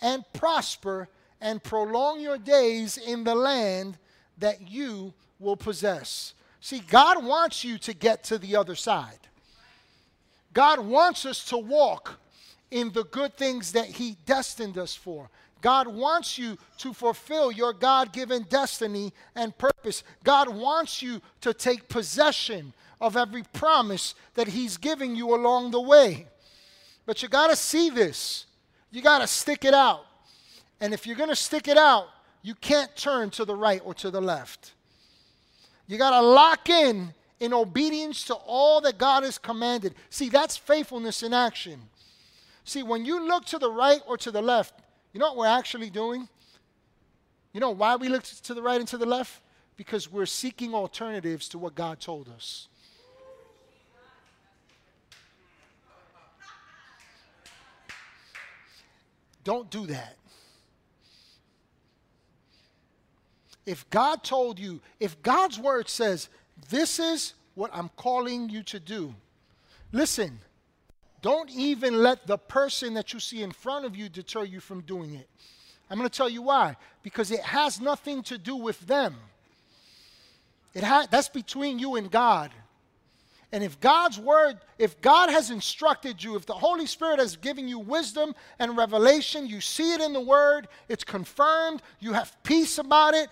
and 0.00 0.24
prosper 0.32 1.08
and 1.40 1.62
prolong 1.62 2.20
your 2.20 2.38
days 2.38 2.96
in 2.96 3.24
the 3.24 3.34
land 3.34 3.98
that 4.38 4.68
you 4.68 5.12
will 5.38 5.56
possess. 5.56 6.34
See, 6.60 6.80
God 6.80 7.24
wants 7.24 7.64
you 7.64 7.78
to 7.78 7.92
get 7.92 8.24
to 8.24 8.38
the 8.38 8.56
other 8.56 8.74
side. 8.74 9.18
God 10.54 10.80
wants 10.80 11.26
us 11.26 11.44
to 11.46 11.58
walk 11.58 12.18
in 12.70 12.90
the 12.92 13.04
good 13.04 13.36
things 13.36 13.72
that 13.72 13.86
He 13.86 14.16
destined 14.24 14.78
us 14.78 14.94
for. 14.94 15.28
God 15.60 15.86
wants 15.86 16.38
you 16.38 16.58
to 16.78 16.92
fulfill 16.92 17.50
your 17.50 17.72
God 17.72 18.12
given 18.12 18.44
destiny 18.48 19.12
and 19.34 19.56
purpose. 19.56 20.04
God 20.22 20.48
wants 20.48 21.02
you 21.02 21.22
to 21.40 21.54
take 21.54 21.88
possession 21.88 22.72
of 23.00 23.16
every 23.16 23.42
promise 23.52 24.14
that 24.34 24.48
He's 24.48 24.76
giving 24.76 25.16
you 25.16 25.34
along 25.34 25.70
the 25.70 25.80
way. 25.80 26.26
But 27.06 27.22
you 27.22 27.28
got 27.28 27.48
to 27.48 27.56
see 27.56 27.90
this. 27.90 28.46
You 28.94 29.02
got 29.02 29.18
to 29.18 29.26
stick 29.26 29.64
it 29.64 29.74
out. 29.74 30.06
And 30.80 30.94
if 30.94 31.04
you're 31.04 31.16
going 31.16 31.28
to 31.28 31.34
stick 31.34 31.66
it 31.66 31.76
out, 31.76 32.06
you 32.42 32.54
can't 32.54 32.94
turn 32.94 33.28
to 33.30 33.44
the 33.44 33.56
right 33.56 33.82
or 33.84 33.92
to 33.94 34.08
the 34.08 34.20
left. 34.20 34.72
You 35.88 35.98
got 35.98 36.10
to 36.10 36.24
lock 36.24 36.68
in 36.70 37.12
in 37.40 37.52
obedience 37.52 38.22
to 38.26 38.34
all 38.34 38.80
that 38.82 38.96
God 38.96 39.24
has 39.24 39.36
commanded. 39.36 39.96
See, 40.10 40.28
that's 40.28 40.56
faithfulness 40.56 41.24
in 41.24 41.34
action. 41.34 41.80
See, 42.62 42.84
when 42.84 43.04
you 43.04 43.26
look 43.26 43.44
to 43.46 43.58
the 43.58 43.68
right 43.68 44.00
or 44.06 44.16
to 44.18 44.30
the 44.30 44.40
left, 44.40 44.74
you 45.12 45.18
know 45.18 45.26
what 45.26 45.38
we're 45.38 45.58
actually 45.58 45.90
doing? 45.90 46.28
You 47.52 47.58
know 47.58 47.72
why 47.72 47.96
we 47.96 48.08
look 48.08 48.22
to 48.22 48.54
the 48.54 48.62
right 48.62 48.78
and 48.78 48.88
to 48.88 48.96
the 48.96 49.06
left? 49.06 49.40
Because 49.76 50.10
we're 50.10 50.24
seeking 50.24 50.72
alternatives 50.72 51.48
to 51.48 51.58
what 51.58 51.74
God 51.74 51.98
told 51.98 52.28
us. 52.28 52.68
Don't 59.44 59.70
do 59.70 59.86
that. 59.86 60.16
If 63.66 63.88
God 63.90 64.22
told 64.22 64.58
you, 64.58 64.80
if 65.00 65.20
God's 65.22 65.58
word 65.58 65.88
says, 65.88 66.28
this 66.68 66.98
is 66.98 67.34
what 67.54 67.70
I'm 67.72 67.90
calling 67.96 68.48
you 68.48 68.62
to 68.64 68.80
do, 68.80 69.14
listen, 69.92 70.40
don't 71.22 71.50
even 71.50 72.02
let 72.02 72.26
the 72.26 72.36
person 72.36 72.94
that 72.94 73.12
you 73.14 73.20
see 73.20 73.42
in 73.42 73.52
front 73.52 73.86
of 73.86 73.96
you 73.96 74.08
deter 74.08 74.44
you 74.44 74.60
from 74.60 74.82
doing 74.82 75.14
it. 75.14 75.28
I'm 75.88 75.98
going 75.98 76.08
to 76.08 76.14
tell 76.14 76.28
you 76.28 76.42
why. 76.42 76.76
Because 77.02 77.30
it 77.30 77.40
has 77.40 77.80
nothing 77.80 78.22
to 78.24 78.36
do 78.36 78.56
with 78.56 78.80
them. 78.80 79.14
It 80.74 80.82
ha- 80.82 81.06
that's 81.10 81.28
between 81.28 81.78
you 81.78 81.96
and 81.96 82.10
God. 82.10 82.50
And 83.54 83.62
if 83.62 83.78
God's 83.78 84.18
word, 84.18 84.58
if 84.80 85.00
God 85.00 85.30
has 85.30 85.52
instructed 85.52 86.20
you, 86.20 86.34
if 86.34 86.44
the 86.44 86.54
Holy 86.54 86.86
Spirit 86.86 87.20
has 87.20 87.36
given 87.36 87.68
you 87.68 87.78
wisdom 87.78 88.34
and 88.58 88.76
revelation, 88.76 89.46
you 89.46 89.60
see 89.60 89.92
it 89.92 90.00
in 90.00 90.12
the 90.12 90.20
word, 90.20 90.66
it's 90.88 91.04
confirmed, 91.04 91.80
you 92.00 92.12
have 92.14 92.36
peace 92.42 92.78
about 92.78 93.14
it, 93.14 93.28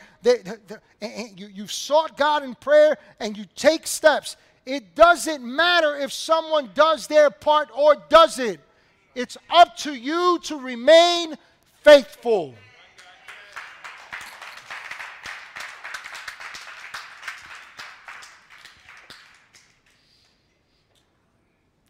you, 1.37 1.63
have 1.63 1.73
sought 1.73 2.17
God 2.17 2.45
in 2.45 2.55
prayer, 2.55 2.99
and 3.19 3.37
you 3.37 3.47
take 3.57 3.85
steps. 3.85 4.37
It 4.65 4.95
doesn't 4.95 5.43
matter 5.43 5.97
if 5.97 6.13
someone 6.13 6.71
does 6.73 7.09
their 7.09 7.29
part 7.29 7.71
or 7.77 7.97
doesn't. 8.09 8.61
It's 9.17 9.37
up 9.51 9.77
to 9.79 9.93
you 9.93 10.39
to 10.45 10.55
remain 10.55 11.35
faithful. 11.83 12.55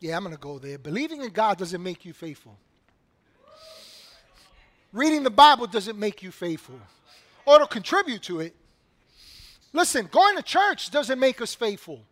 Yeah, 0.02 0.16
I'm 0.16 0.24
going 0.24 0.34
to 0.34 0.40
go 0.40 0.58
there. 0.58 0.78
Believing 0.78 1.22
in 1.22 1.30
God 1.30 1.58
doesn't 1.58 1.80
make 1.80 2.04
you 2.04 2.12
faithful. 2.12 2.58
Reading 4.92 5.22
the 5.22 5.30
Bible 5.30 5.68
doesn't 5.68 5.96
make 5.96 6.24
you 6.24 6.32
faithful, 6.32 6.80
or 7.46 7.54
it'll 7.54 7.68
contribute 7.68 8.20
to 8.22 8.40
it. 8.40 8.52
Listen, 9.72 10.08
going 10.10 10.36
to 10.36 10.42
church 10.42 10.90
doesn't 10.90 11.20
make 11.20 11.40
us 11.40 11.54
faithful. 11.54 12.02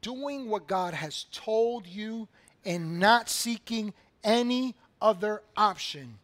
Doing 0.00 0.48
what 0.48 0.68
God 0.68 0.94
has 0.94 1.26
told 1.32 1.88
you 1.88 2.28
and 2.64 3.00
not 3.00 3.28
seeking 3.28 3.92
any 4.22 4.76
other 5.02 5.42
option 5.56 6.18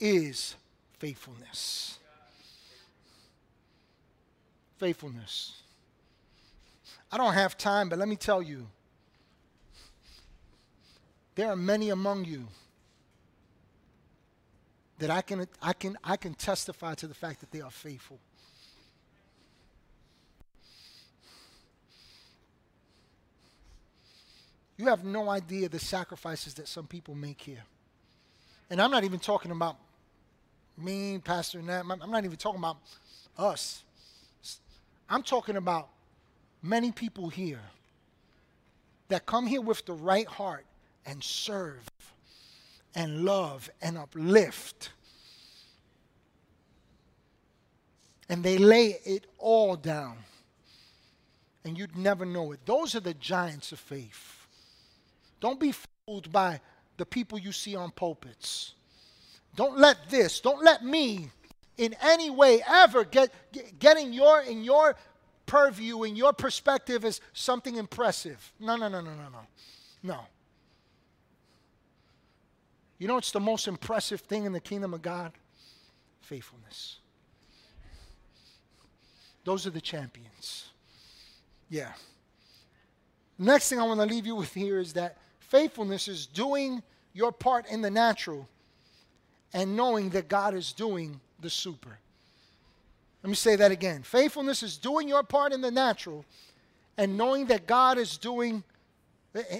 is 0.00 0.54
faithfulness. 0.98 1.98
Faithfulness. 4.78 5.60
I 7.10 7.16
don't 7.16 7.34
have 7.34 7.56
time, 7.56 7.88
but 7.88 7.98
let 7.98 8.08
me 8.08 8.16
tell 8.16 8.42
you 8.42 8.66
there 11.34 11.48
are 11.48 11.56
many 11.56 11.90
among 11.90 12.24
you 12.24 12.48
that 14.98 15.10
I 15.10 15.22
can, 15.22 15.46
I 15.62 15.72
can, 15.72 15.96
I 16.02 16.16
can 16.16 16.34
testify 16.34 16.94
to 16.94 17.06
the 17.06 17.14
fact 17.14 17.40
that 17.40 17.50
they 17.50 17.60
are 17.60 17.70
faithful. 17.70 18.18
You 24.76 24.86
have 24.86 25.04
no 25.04 25.28
idea 25.28 25.68
the 25.68 25.78
sacrifices 25.78 26.54
that 26.54 26.68
some 26.68 26.86
people 26.86 27.14
make 27.14 27.40
here. 27.40 27.64
And 28.70 28.80
I'm 28.80 28.90
not 28.90 29.04
even 29.04 29.18
talking 29.18 29.50
about 29.50 29.76
me, 30.76 31.18
Pastor 31.18 31.60
Nat. 31.62 31.84
I'm 31.88 32.10
not 32.10 32.24
even 32.24 32.36
talking 32.36 32.60
about 32.60 32.76
us. 33.36 33.82
I'm 35.10 35.22
talking 35.22 35.56
about 35.56 35.88
many 36.62 36.92
people 36.92 37.28
here 37.28 37.62
that 39.08 39.26
come 39.26 39.46
here 39.46 39.60
with 39.60 39.84
the 39.86 39.92
right 39.92 40.26
heart 40.26 40.66
and 41.06 41.22
serve 41.22 41.84
and 42.94 43.24
love 43.24 43.70
and 43.80 43.96
uplift. 43.96 44.90
and 48.28 48.44
they 48.44 48.58
lay 48.58 48.98
it 49.04 49.26
all 49.38 49.76
down. 49.76 50.18
And 51.64 51.76
you'd 51.76 51.96
never 51.96 52.24
know 52.24 52.52
it. 52.52 52.60
Those 52.64 52.94
are 52.94 53.00
the 53.00 53.14
giants 53.14 53.72
of 53.72 53.78
faith. 53.78 54.46
Don't 55.40 55.60
be 55.60 55.72
fooled 56.06 56.30
by 56.32 56.60
the 56.96 57.06
people 57.06 57.38
you 57.38 57.52
see 57.52 57.76
on 57.76 57.90
pulpits. 57.90 58.74
Don't 59.56 59.78
let 59.78 60.08
this, 60.08 60.40
don't 60.40 60.62
let 60.62 60.84
me 60.84 61.30
in 61.76 61.94
any 62.00 62.30
way 62.30 62.62
ever 62.66 63.04
get, 63.04 63.32
get, 63.78 63.96
in 63.96 64.12
your 64.12 64.40
in 64.42 64.62
your 64.62 64.96
purview 65.48 66.04
in 66.04 66.14
your 66.14 66.32
perspective 66.32 67.04
as 67.04 67.20
something 67.32 67.74
impressive. 67.74 68.52
No, 68.60 68.76
no, 68.76 68.88
no, 68.88 69.00
no, 69.00 69.10
no, 69.10 69.28
no. 69.32 69.40
No. 70.04 70.20
You 72.98 73.08
know 73.08 73.14
what's 73.14 73.32
the 73.32 73.40
most 73.40 73.66
impressive 73.66 74.20
thing 74.20 74.44
in 74.44 74.52
the 74.52 74.60
kingdom 74.60 74.94
of 74.94 75.02
God? 75.02 75.32
Faithfulness. 76.20 76.98
Those 79.44 79.66
are 79.66 79.70
the 79.70 79.80
champions. 79.80 80.70
Yeah. 81.70 81.92
Next 83.38 83.68
thing 83.68 83.80
I 83.80 83.84
want 83.84 84.00
to 84.00 84.06
leave 84.06 84.26
you 84.26 84.34
with 84.34 84.52
here 84.52 84.78
is 84.78 84.92
that 84.92 85.16
faithfulness 85.40 86.06
is 86.06 86.26
doing 86.26 86.82
your 87.14 87.32
part 87.32 87.66
in 87.70 87.80
the 87.80 87.90
natural 87.90 88.48
and 89.54 89.76
knowing 89.76 90.10
that 90.10 90.28
God 90.28 90.54
is 90.54 90.72
doing 90.72 91.20
the 91.40 91.48
super. 91.50 91.98
Let 93.28 93.32
me 93.32 93.36
say 93.36 93.56
that 93.56 93.70
again. 93.70 94.04
Faithfulness 94.04 94.62
is 94.62 94.78
doing 94.78 95.06
your 95.06 95.22
part 95.22 95.52
in 95.52 95.60
the 95.60 95.70
natural 95.70 96.24
and 96.96 97.18
knowing 97.18 97.44
that 97.48 97.66
God 97.66 97.98
is 97.98 98.16
doing 98.16 98.64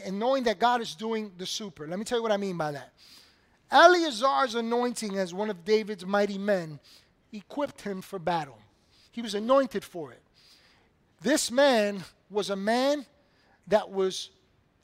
and 0.07 0.19
knowing 0.19 0.45
that 0.45 0.59
God 0.59 0.81
is 0.81 0.95
doing 0.95 1.33
the 1.37 1.45
super. 1.45 1.87
Let 1.87 1.99
me 1.99 2.07
tell 2.07 2.17
you 2.17 2.23
what 2.23 2.33
I 2.33 2.39
mean 2.39 2.57
by 2.57 2.73
that. 2.73 2.95
Eleazar's 3.71 4.55
anointing 4.55 5.19
as 5.19 5.35
one 5.35 5.51
of 5.51 5.67
David's 5.67 6.07
mighty 6.07 6.39
men 6.39 6.81
equipped 7.31 7.83
him 7.83 8.01
for 8.01 8.19
battle. 8.19 8.57
He 9.13 9.21
was 9.21 9.35
anointed 9.35 9.85
for 9.85 10.13
it. 10.13 10.23
This 11.21 11.51
man 11.51 12.03
was 12.31 12.49
a 12.49 12.57
man 12.57 13.05
that 13.67 13.91
was 13.91 14.31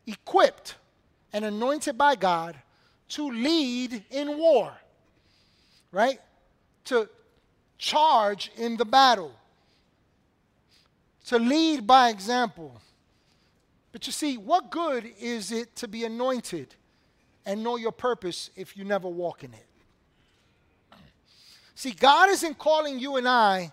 equipped 0.07 0.75
and 1.33 1.47
anointed 1.47 1.97
by 1.97 2.16
God 2.16 2.55
to 3.09 3.31
lead 3.31 4.05
in 4.11 4.37
war, 4.37 4.75
right? 5.90 6.20
To 6.85 7.09
charge 7.79 8.51
in 8.57 8.77
the 8.77 8.85
battle, 8.85 9.33
to 11.27 11.39
lead 11.39 11.87
by 11.87 12.11
example. 12.11 12.81
But 13.93 14.07
you 14.07 14.13
see, 14.13 14.37
what 14.37 14.71
good 14.71 15.09
is 15.21 15.53
it 15.53 15.77
to 15.77 15.89
be 15.89 16.05
anointed 16.05 16.75
and 17.47 17.63
know 17.63 17.77
your 17.77 17.93
purpose 17.93 18.51
if 18.57 18.77
you 18.77 18.85
never 18.85 19.09
walk 19.09 19.45
in 19.45 19.53
it? 19.55 19.67
See, 21.75 21.93
God 21.93 22.31
isn't 22.31 22.59
calling 22.59 22.99
you 22.99 23.17
and 23.17 23.29
I 23.29 23.73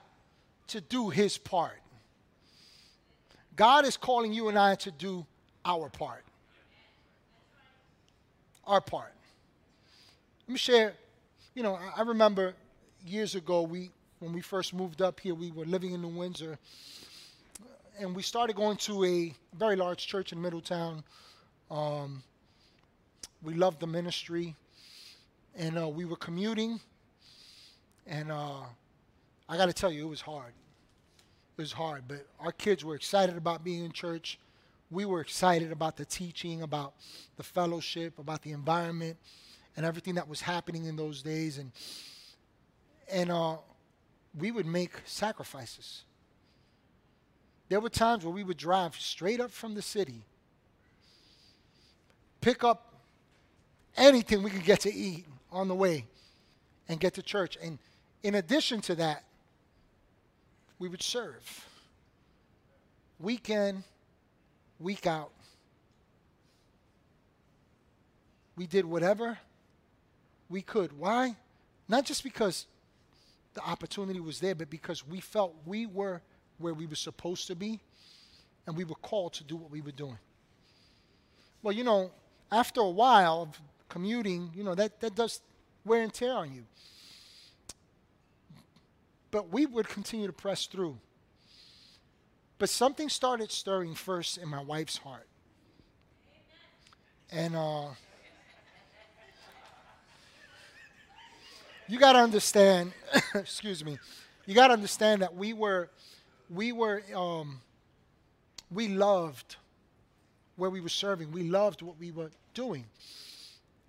to 0.67 0.81
do 0.81 1.09
his 1.09 1.37
part. 1.37 1.79
God 3.55 3.85
is 3.85 3.97
calling 3.97 4.33
you 4.33 4.47
and 4.47 4.57
I 4.57 4.75
to 4.75 4.91
do 4.91 5.25
our 5.65 5.89
part. 5.89 6.23
Our 8.65 8.81
part. 8.81 9.13
Let 10.47 10.53
me 10.53 10.57
share, 10.57 10.93
you 11.53 11.63
know, 11.63 11.77
I 11.95 12.01
remember 12.01 12.53
years 13.05 13.35
ago, 13.35 13.61
we 13.61 13.91
when 14.19 14.33
we 14.33 14.41
first 14.41 14.73
moved 14.73 15.01
up 15.01 15.19
here, 15.19 15.33
we 15.33 15.51
were 15.51 15.65
living 15.65 15.93
in 15.93 16.01
New 16.01 16.09
Windsor, 16.09 16.59
and 17.99 18.15
we 18.15 18.21
started 18.21 18.55
going 18.55 18.77
to 18.77 19.03
a 19.03 19.33
very 19.57 19.75
large 19.75 20.05
church 20.05 20.31
in 20.31 20.39
Middletown. 20.39 21.03
Um, 21.71 22.21
we 23.41 23.55
loved 23.55 23.79
the 23.79 23.87
ministry, 23.87 24.55
and 25.55 25.79
uh, 25.79 25.89
we 25.89 26.05
were 26.05 26.15
commuting, 26.17 26.79
and 28.05 28.31
uh, 28.31 28.61
I 29.49 29.57
got 29.57 29.65
to 29.65 29.73
tell 29.73 29.91
you, 29.91 30.05
it 30.05 30.09
was 30.09 30.21
hard. 30.21 30.53
It 31.57 31.61
was 31.61 31.71
hard, 31.71 32.03
but 32.07 32.27
our 32.39 32.51
kids 32.51 32.85
were 32.85 32.95
excited 32.95 33.37
about 33.37 33.63
being 33.63 33.83
in 33.83 33.91
church. 33.91 34.37
We 34.91 35.05
were 35.05 35.21
excited 35.21 35.71
about 35.71 35.97
the 35.97 36.05
teaching, 36.05 36.61
about 36.61 36.93
the 37.37 37.43
fellowship, 37.43 38.19
about 38.19 38.43
the 38.43 38.51
environment, 38.51 39.17
and 39.75 39.85
everything 39.85 40.15
that 40.15 40.27
was 40.27 40.41
happening 40.41 40.85
in 40.85 40.95
those 40.95 41.23
days. 41.23 41.57
And 41.57 41.71
and 43.11 43.31
uh, 43.31 43.57
we 44.37 44.51
would 44.51 44.65
make 44.65 44.91
sacrifices. 45.05 46.03
There 47.69 47.79
were 47.79 47.89
times 47.89 48.23
where 48.23 48.33
we 48.33 48.43
would 48.43 48.57
drive 48.57 48.95
straight 48.95 49.39
up 49.39 49.51
from 49.51 49.75
the 49.75 49.81
city, 49.81 50.25
pick 52.39 52.63
up 52.63 52.93
anything 53.95 54.43
we 54.43 54.49
could 54.49 54.63
get 54.63 54.81
to 54.81 54.93
eat 54.93 55.25
on 55.51 55.67
the 55.67 55.75
way, 55.75 56.05
and 56.89 56.99
get 56.99 57.13
to 57.15 57.21
church. 57.21 57.57
And 57.61 57.79
in 58.23 58.35
addition 58.35 58.81
to 58.81 58.95
that, 58.95 59.23
we 60.79 60.87
would 60.89 61.03
serve 61.03 61.67
week 63.19 63.49
in, 63.49 63.83
week 64.79 65.05
out. 65.05 65.31
We 68.55 68.67
did 68.67 68.85
whatever 68.85 69.37
we 70.49 70.61
could. 70.61 70.97
Why? 70.97 71.35
Not 71.87 72.05
just 72.05 72.23
because 72.23 72.65
the 73.53 73.61
opportunity 73.61 74.19
was 74.19 74.39
there, 74.39 74.55
but 74.55 74.69
because 74.69 75.05
we 75.05 75.19
felt 75.19 75.55
we 75.65 75.85
were 75.85 76.21
where 76.57 76.73
we 76.73 76.85
were 76.85 76.95
supposed 76.95 77.47
to 77.47 77.55
be 77.55 77.79
and 78.67 78.77
we 78.77 78.83
were 78.83 78.95
called 78.95 79.33
to 79.33 79.43
do 79.43 79.55
what 79.55 79.71
we 79.71 79.81
were 79.81 79.91
doing. 79.91 80.17
Well, 81.63 81.73
you 81.73 81.83
know, 81.83 82.11
after 82.51 82.81
a 82.81 82.89
while 82.89 83.43
of 83.43 83.61
commuting, 83.89 84.51
you 84.55 84.63
know, 84.63 84.75
that, 84.75 84.99
that 85.01 85.15
does 85.15 85.41
wear 85.85 86.01
and 86.01 86.13
tear 86.13 86.33
on 86.33 86.53
you. 86.53 86.63
But 89.31 89.51
we 89.51 89.65
would 89.65 89.87
continue 89.87 90.27
to 90.27 90.33
press 90.33 90.65
through. 90.65 90.97
But 92.57 92.69
something 92.69 93.09
started 93.09 93.51
stirring 93.51 93.95
first 93.95 94.37
in 94.37 94.47
my 94.47 94.61
wife's 94.61 94.97
heart. 94.97 95.27
And 97.31 97.55
uh, 97.55 97.87
you 101.91 101.99
got 101.99 102.13
to 102.13 102.19
understand, 102.19 102.93
excuse 103.35 103.83
me, 103.83 103.99
you 104.45 104.55
got 104.55 104.67
to 104.67 104.73
understand 104.73 105.23
that 105.23 105.35
we 105.35 105.51
were, 105.51 105.89
we 106.49 106.71
were, 106.71 107.03
um, 107.13 107.59
we 108.71 108.87
loved 108.87 109.57
where 110.55 110.69
we 110.69 110.79
were 110.79 110.87
serving. 110.87 111.33
We 111.33 111.43
loved 111.43 111.81
what 111.81 111.99
we 111.99 112.11
were 112.11 112.31
doing. 112.53 112.85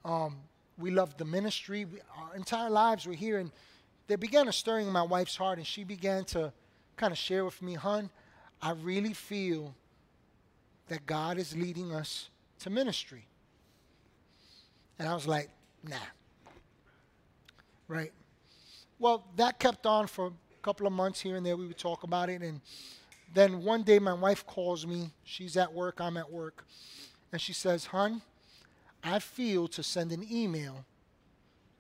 Um, 0.05 0.39
we 0.77 0.91
loved 0.91 1.17
the 1.19 1.25
ministry. 1.25 1.85
We, 1.85 2.01
our 2.19 2.35
entire 2.35 2.71
lives 2.71 3.07
were 3.07 3.15
here, 3.15 3.39
and 3.39 3.53
they 4.09 4.17
began 4.17 4.49
a 4.49 4.53
stirring 4.53 4.89
in 4.89 4.93
my 4.93 5.03
wife's 5.03 5.37
heart, 5.37 5.59
and 5.59 5.67
she 5.67 5.85
began 5.85 6.25
to 6.25 6.53
kind 6.97 7.13
of 7.13 7.19
share 7.19 7.45
with 7.45 7.63
me, 7.63 7.75
"Hun, 7.75 8.11
I 8.61 8.73
really 8.73 9.13
feel 9.13 9.77
that 10.89 11.07
God 11.07 11.39
is 11.39 11.57
leading 11.57 11.95
us 11.95 12.31
to 12.61 12.71
ministry." 12.71 13.29
And 14.99 15.09
I 15.09 15.15
was 15.15 15.29
like, 15.29 15.51
"Nah, 15.85 15.99
right? 17.93 18.13
Well, 18.99 19.25
that 19.37 19.59
kept 19.59 19.85
on 19.85 20.07
for 20.07 20.29
a 20.29 20.63
couple 20.63 20.87
of 20.87 20.93
months 20.95 21.21
here 21.21 21.37
and 21.37 21.45
there. 21.45 21.57
We 21.57 21.67
would 21.67 21.79
talk 21.79 22.05
about 22.05 22.31
it. 22.31 22.41
And 22.41 22.61
then 23.35 23.63
one 23.63 23.83
day 23.83 23.99
my 23.99 24.15
wife 24.15 24.47
calls 24.47 24.87
me. 24.87 25.11
She's 25.25 25.57
at 25.57 25.73
work, 25.73 26.01
I'm 26.01 26.17
at 26.17 26.31
work. 26.31 26.65
And 27.31 27.41
she 27.41 27.53
says, 27.53 27.87
Hun, 27.87 28.23
I 29.05 29.19
feel 29.19 29.69
to 29.69 29.83
send 29.83 30.11
an 30.13 30.27
email 30.31 30.85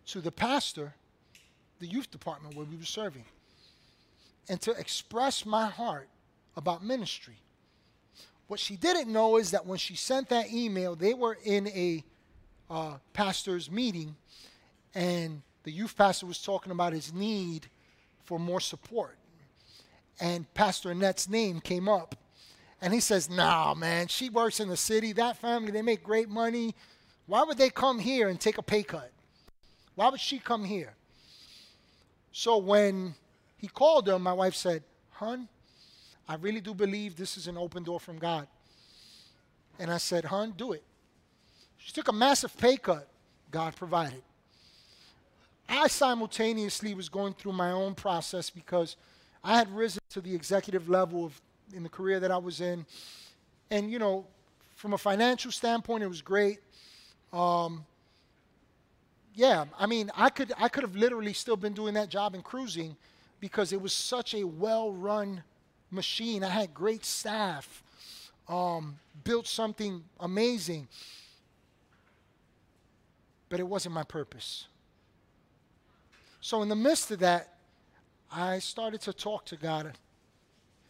to 0.06 0.20
the 0.20 0.32
pastor, 0.32 0.94
the 1.80 1.86
youth 1.86 2.10
department 2.10 2.56
where 2.56 2.66
we 2.66 2.76
were 2.76 2.84
serving, 2.84 3.24
and 4.48 4.60
to 4.60 4.72
express 4.72 5.46
my 5.46 5.68
heart 5.68 6.08
about 6.56 6.84
ministry. 6.84 7.36
What 8.48 8.60
she 8.60 8.76
didn't 8.76 9.10
know 9.10 9.38
is 9.38 9.52
that 9.52 9.64
when 9.64 9.78
she 9.78 9.94
sent 9.94 10.28
that 10.28 10.52
email, 10.52 10.94
they 10.94 11.14
were 11.14 11.38
in 11.42 11.68
a 11.68 12.04
uh, 12.68 12.96
pastor's 13.14 13.70
meeting, 13.70 14.16
and 14.94 15.42
the 15.64 15.70
youth 15.70 15.96
pastor 15.96 16.26
was 16.26 16.42
talking 16.42 16.72
about 16.72 16.92
his 16.92 17.12
need 17.12 17.68
for 18.24 18.38
more 18.38 18.60
support. 18.60 19.16
And 20.20 20.52
Pastor 20.54 20.90
Annette's 20.90 21.28
name 21.28 21.60
came 21.60 21.88
up. 21.88 22.16
And 22.80 22.92
he 22.92 23.00
says, 23.00 23.30
Nah, 23.30 23.74
man, 23.74 24.08
she 24.08 24.28
works 24.28 24.60
in 24.60 24.68
the 24.68 24.76
city. 24.76 25.12
That 25.12 25.36
family, 25.36 25.70
they 25.70 25.82
make 25.82 26.02
great 26.02 26.28
money. 26.28 26.74
Why 27.26 27.44
would 27.44 27.58
they 27.58 27.70
come 27.70 27.98
here 27.98 28.28
and 28.28 28.40
take 28.40 28.58
a 28.58 28.62
pay 28.62 28.82
cut? 28.82 29.10
Why 29.94 30.08
would 30.08 30.20
she 30.20 30.38
come 30.38 30.64
here? 30.64 30.94
So 32.32 32.58
when 32.58 33.14
he 33.56 33.68
called 33.68 34.08
her, 34.08 34.18
my 34.18 34.32
wife 34.32 34.54
said, 34.54 34.82
Hun, 35.10 35.48
I 36.28 36.34
really 36.36 36.60
do 36.60 36.74
believe 36.74 37.16
this 37.16 37.36
is 37.36 37.46
an 37.46 37.56
open 37.56 37.84
door 37.84 38.00
from 38.00 38.18
God. 38.18 38.48
And 39.78 39.90
I 39.90 39.98
said, 39.98 40.24
Hun, 40.24 40.54
do 40.56 40.72
it. 40.72 40.82
She 41.78 41.92
took 41.92 42.08
a 42.08 42.12
massive 42.12 42.56
pay 42.56 42.76
cut. 42.76 43.08
God 43.50 43.76
provided. 43.76 44.22
I 45.68 45.88
simultaneously 45.88 46.94
was 46.94 47.08
going 47.08 47.34
through 47.34 47.52
my 47.52 47.70
own 47.70 47.94
process 47.94 48.50
because 48.50 48.96
I 49.42 49.56
had 49.56 49.74
risen 49.74 50.02
to 50.10 50.20
the 50.20 50.34
executive 50.34 50.88
level 50.88 51.24
of 51.24 51.40
in 51.74 51.82
the 51.82 51.88
career 51.88 52.20
that 52.20 52.30
I 52.30 52.36
was 52.36 52.60
in. 52.60 52.84
And, 53.70 53.90
you 53.90 53.98
know, 53.98 54.26
from 54.76 54.92
a 54.92 54.98
financial 54.98 55.50
standpoint, 55.50 56.02
it 56.02 56.08
was 56.08 56.20
great. 56.22 56.58
Um, 57.32 57.86
yeah, 59.34 59.64
I 59.78 59.86
mean, 59.86 60.10
I 60.14 60.28
could 60.28 60.52
I 60.58 60.68
could 60.68 60.82
have 60.82 60.94
literally 60.94 61.32
still 61.32 61.56
been 61.56 61.72
doing 61.72 61.94
that 61.94 62.10
job 62.10 62.34
and 62.34 62.44
cruising, 62.44 62.96
because 63.40 63.72
it 63.72 63.80
was 63.80 63.92
such 63.92 64.34
a 64.34 64.44
well 64.44 64.92
run 64.92 65.42
machine. 65.90 66.44
I 66.44 66.48
had 66.48 66.72
great 66.72 67.04
staff, 67.04 67.82
um, 68.48 68.98
built 69.24 69.46
something 69.46 70.04
amazing. 70.20 70.88
But 73.48 73.60
it 73.60 73.66
wasn't 73.66 73.94
my 73.94 74.04
purpose. 74.04 74.66
So, 76.44 76.60
in 76.60 76.68
the 76.68 76.76
midst 76.76 77.08
of 77.12 77.20
that, 77.20 77.54
I 78.30 78.58
started 78.58 79.00
to 79.02 79.12
talk 79.12 79.46
to 79.46 79.56
God. 79.56 79.92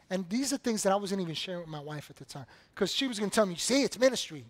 And 0.08 0.26
these 0.30 0.50
are 0.54 0.56
things 0.56 0.82
that 0.82 0.92
I 0.92 0.96
wasn't 0.96 1.20
even 1.20 1.34
sharing 1.34 1.60
with 1.60 1.68
my 1.68 1.78
wife 1.78 2.08
at 2.08 2.16
the 2.16 2.24
time 2.24 2.46
because 2.74 2.90
she 2.90 3.06
was 3.06 3.18
going 3.18 3.28
to 3.30 3.34
tell 3.34 3.44
me, 3.44 3.56
see, 3.56 3.82
it's 3.82 3.98
ministry. 3.98 4.46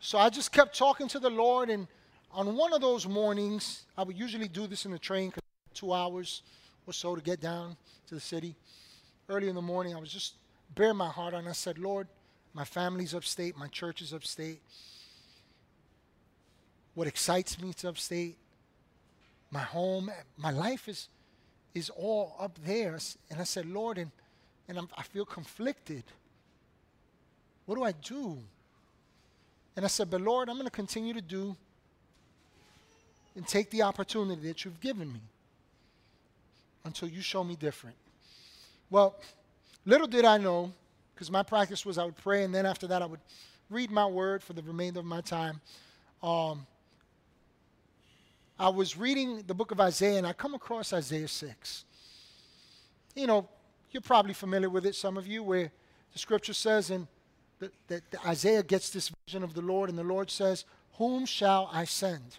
so 0.00 0.18
I 0.18 0.28
just 0.28 0.50
kept 0.50 0.76
talking 0.76 1.06
to 1.06 1.20
the 1.20 1.30
Lord. 1.30 1.70
And 1.70 1.86
on 2.32 2.56
one 2.56 2.72
of 2.72 2.80
those 2.80 3.06
mornings, 3.06 3.84
I 3.96 4.02
would 4.02 4.18
usually 4.18 4.48
do 4.48 4.66
this 4.66 4.84
in 4.86 4.90
the 4.90 4.98
train, 4.98 5.28
because 5.28 5.42
two 5.72 5.92
hours 5.92 6.42
or 6.88 6.92
so 6.92 7.14
to 7.14 7.22
get 7.22 7.40
down 7.40 7.76
to 8.08 8.16
the 8.16 8.20
city. 8.20 8.56
Early 9.28 9.48
in 9.48 9.54
the 9.54 9.62
morning, 9.62 9.94
I 9.94 10.00
was 10.00 10.12
just 10.12 10.34
baring 10.74 10.96
my 10.96 11.10
heart 11.10 11.32
on. 11.32 11.46
I 11.46 11.52
said, 11.52 11.78
Lord, 11.78 12.08
my 12.54 12.64
family's 12.64 13.14
upstate, 13.14 13.56
my 13.56 13.68
church 13.68 14.02
is 14.02 14.12
upstate. 14.12 14.60
What 16.94 17.06
excites 17.06 17.60
me 17.60 17.70
is 17.70 17.84
upstate. 17.84 18.36
My 19.50 19.60
home, 19.60 20.10
my 20.36 20.50
life 20.50 20.88
is, 20.88 21.08
is 21.74 21.90
all 21.90 22.36
up 22.38 22.58
there. 22.64 22.98
And 23.30 23.40
I 23.40 23.44
said, 23.44 23.66
Lord, 23.66 23.98
and, 23.98 24.10
and 24.68 24.78
I'm, 24.78 24.88
I 24.96 25.02
feel 25.02 25.24
conflicted. 25.24 26.04
What 27.66 27.76
do 27.76 27.84
I 27.84 27.92
do? 27.92 28.38
And 29.76 29.84
I 29.84 29.88
said, 29.88 30.10
But 30.10 30.20
Lord, 30.20 30.48
I'm 30.48 30.56
going 30.56 30.66
to 30.66 30.70
continue 30.70 31.14
to 31.14 31.20
do 31.20 31.56
and 33.36 33.46
take 33.46 33.70
the 33.70 33.82
opportunity 33.82 34.46
that 34.48 34.64
you've 34.64 34.80
given 34.80 35.12
me 35.12 35.20
until 36.84 37.08
you 37.08 37.20
show 37.20 37.42
me 37.42 37.56
different. 37.56 37.96
Well, 38.90 39.16
little 39.84 40.06
did 40.06 40.24
I 40.24 40.38
know, 40.38 40.70
because 41.14 41.30
my 41.30 41.42
practice 41.42 41.84
was 41.84 41.98
I 41.98 42.04
would 42.04 42.16
pray, 42.16 42.44
and 42.44 42.54
then 42.54 42.66
after 42.66 42.86
that 42.86 43.02
I 43.02 43.06
would 43.06 43.20
read 43.70 43.90
my 43.90 44.06
word 44.06 44.42
for 44.42 44.52
the 44.52 44.62
remainder 44.62 45.00
of 45.00 45.06
my 45.06 45.20
time. 45.20 45.60
Um, 46.22 46.66
I 48.58 48.68
was 48.68 48.96
reading 48.96 49.42
the 49.46 49.54
book 49.54 49.72
of 49.72 49.80
Isaiah, 49.80 50.18
and 50.18 50.26
I 50.26 50.32
come 50.32 50.54
across 50.54 50.92
Isaiah 50.92 51.28
6. 51.28 51.84
You 53.14 53.26
know, 53.26 53.48
you're 53.90 54.00
probably 54.00 54.34
familiar 54.34 54.70
with 54.70 54.86
it, 54.86 54.94
some 54.94 55.16
of 55.16 55.26
you, 55.26 55.42
where 55.42 55.72
the 56.12 56.18
scripture 56.18 56.54
says, 56.54 56.90
and 56.90 57.08
that, 57.88 58.02
Isaiah 58.26 58.62
gets 58.62 58.90
this 58.90 59.10
vision 59.26 59.42
of 59.42 59.54
the 59.54 59.62
Lord, 59.62 59.88
and 59.88 59.98
the 59.98 60.04
Lord 60.04 60.30
says, 60.30 60.64
Whom 60.94 61.26
shall 61.26 61.68
I 61.72 61.84
send? 61.84 62.38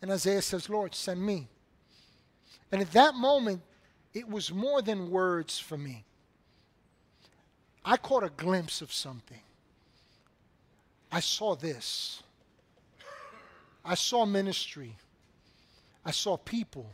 And 0.00 0.10
Isaiah 0.10 0.42
says, 0.42 0.68
Lord, 0.68 0.94
send 0.94 1.24
me. 1.24 1.48
And 2.72 2.80
at 2.80 2.92
that 2.92 3.14
moment, 3.14 3.62
it 4.14 4.28
was 4.28 4.52
more 4.52 4.82
than 4.82 5.10
words 5.10 5.58
for 5.58 5.76
me. 5.76 6.04
I 7.84 7.96
caught 7.96 8.24
a 8.24 8.30
glimpse 8.30 8.80
of 8.82 8.92
something. 8.92 9.40
I 11.12 11.20
saw 11.20 11.54
this. 11.54 12.22
I 13.86 13.94
saw 13.94 14.26
ministry. 14.26 14.96
I 16.04 16.10
saw 16.10 16.36
people. 16.36 16.90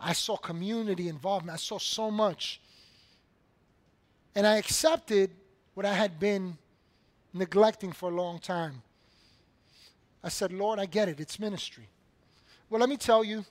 I 0.00 0.12
saw 0.12 0.36
community 0.36 1.08
involvement. 1.08 1.54
I 1.54 1.58
saw 1.58 1.78
so 1.78 2.10
much. 2.10 2.60
And 4.34 4.46
I 4.46 4.56
accepted 4.56 5.30
what 5.74 5.84
I 5.84 5.92
had 5.92 6.18
been 6.18 6.56
neglecting 7.34 7.92
for 7.92 8.10
a 8.10 8.14
long 8.14 8.38
time. 8.38 8.82
I 10.22 10.28
said, 10.28 10.52
Lord, 10.52 10.78
I 10.78 10.86
get 10.86 11.08
it. 11.08 11.20
It's 11.20 11.38
ministry. 11.38 11.88
Well, 12.70 12.80
let 12.80 12.88
me 12.88 12.96
tell 12.96 13.22
you, 13.22 13.44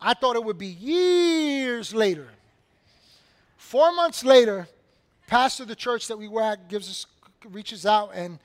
I 0.00 0.14
thought 0.14 0.36
it 0.36 0.44
would 0.44 0.58
be 0.58 0.66
years 0.66 1.94
later. 1.94 2.28
Four 3.56 3.94
months 3.94 4.24
later, 4.24 4.68
pastor 5.26 5.62
of 5.62 5.68
the 5.68 5.76
church 5.76 6.08
that 6.08 6.18
we 6.18 6.28
were 6.28 6.42
at 6.42 6.68
gives 6.68 6.88
us, 6.88 7.06
reaches 7.50 7.86
out 7.86 8.10
and 8.14 8.38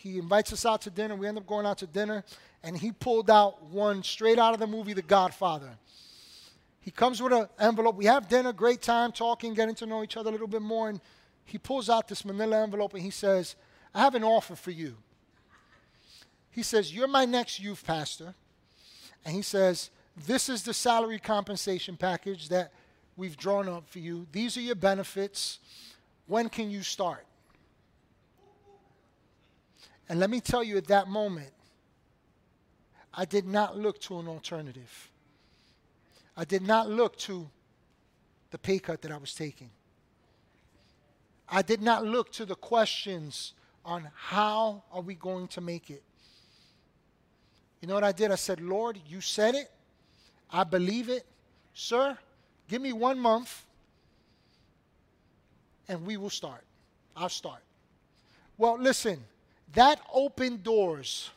he 0.00 0.18
invites 0.18 0.52
us 0.52 0.64
out 0.64 0.82
to 0.82 0.90
dinner. 0.90 1.14
We 1.14 1.26
end 1.26 1.38
up 1.38 1.46
going 1.46 1.66
out 1.66 1.78
to 1.78 1.86
dinner, 1.86 2.24
and 2.62 2.76
he 2.76 2.92
pulled 2.92 3.30
out 3.30 3.62
one 3.64 4.02
straight 4.02 4.38
out 4.38 4.54
of 4.54 4.60
the 4.60 4.66
movie 4.66 4.94
The 4.94 5.02
Godfather. 5.02 5.70
He 6.80 6.90
comes 6.90 7.20
with 7.20 7.32
an 7.32 7.46
envelope. 7.58 7.96
We 7.96 8.06
have 8.06 8.28
dinner, 8.28 8.52
great 8.52 8.80
time, 8.80 9.12
talking, 9.12 9.52
getting 9.52 9.74
to 9.76 9.86
know 9.86 10.02
each 10.02 10.16
other 10.16 10.30
a 10.30 10.32
little 10.32 10.46
bit 10.46 10.62
more. 10.62 10.88
And 10.88 11.00
he 11.44 11.58
pulls 11.58 11.90
out 11.90 12.08
this 12.08 12.24
manila 12.24 12.62
envelope 12.62 12.94
and 12.94 13.02
he 13.02 13.10
says, 13.10 13.56
I 13.94 14.00
have 14.00 14.14
an 14.14 14.24
offer 14.24 14.56
for 14.56 14.70
you. 14.70 14.96
He 16.50 16.62
says, 16.62 16.94
You're 16.94 17.06
my 17.06 17.26
next 17.26 17.60
youth 17.60 17.84
pastor. 17.84 18.34
And 19.26 19.34
he 19.34 19.42
says, 19.42 19.90
this 20.26 20.48
is 20.48 20.62
the 20.62 20.74
salary 20.74 21.18
compensation 21.18 21.96
package 21.96 22.48
that 22.48 22.72
we've 23.16 23.36
drawn 23.36 23.68
up 23.68 23.88
for 23.88 23.98
you. 23.98 24.26
These 24.32 24.56
are 24.56 24.60
your 24.60 24.74
benefits. 24.74 25.58
When 26.26 26.48
can 26.48 26.70
you 26.70 26.82
start? 26.82 27.24
And 30.10 30.18
let 30.18 30.28
me 30.28 30.40
tell 30.40 30.64
you 30.64 30.76
at 30.76 30.88
that 30.88 31.06
moment, 31.06 31.52
I 33.14 33.24
did 33.24 33.46
not 33.46 33.78
look 33.78 34.00
to 34.00 34.18
an 34.18 34.26
alternative. 34.26 35.08
I 36.36 36.44
did 36.44 36.62
not 36.62 36.90
look 36.90 37.16
to 37.18 37.48
the 38.50 38.58
pay 38.58 38.80
cut 38.80 39.02
that 39.02 39.12
I 39.12 39.18
was 39.18 39.32
taking. 39.32 39.70
I 41.48 41.62
did 41.62 41.80
not 41.80 42.04
look 42.04 42.32
to 42.32 42.44
the 42.44 42.56
questions 42.56 43.54
on 43.84 44.08
how 44.16 44.82
are 44.90 45.00
we 45.00 45.14
going 45.14 45.46
to 45.46 45.60
make 45.60 45.90
it. 45.90 46.02
You 47.80 47.86
know 47.86 47.94
what 47.94 48.02
I 48.02 48.10
did? 48.10 48.32
I 48.32 48.34
said, 48.34 48.60
Lord, 48.60 48.98
you 49.06 49.20
said 49.20 49.54
it. 49.54 49.70
I 50.50 50.64
believe 50.64 51.08
it. 51.08 51.24
Sir, 51.72 52.18
give 52.66 52.82
me 52.82 52.92
one 52.92 53.20
month 53.20 53.64
and 55.88 56.04
we 56.04 56.16
will 56.16 56.30
start. 56.30 56.64
I'll 57.16 57.28
start. 57.28 57.62
Well, 58.58 58.76
listen, 58.76 59.22
that 59.74 60.00
opened 60.12 60.62
doors 60.62 61.30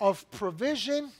of 0.00 0.28
provision, 0.32 1.10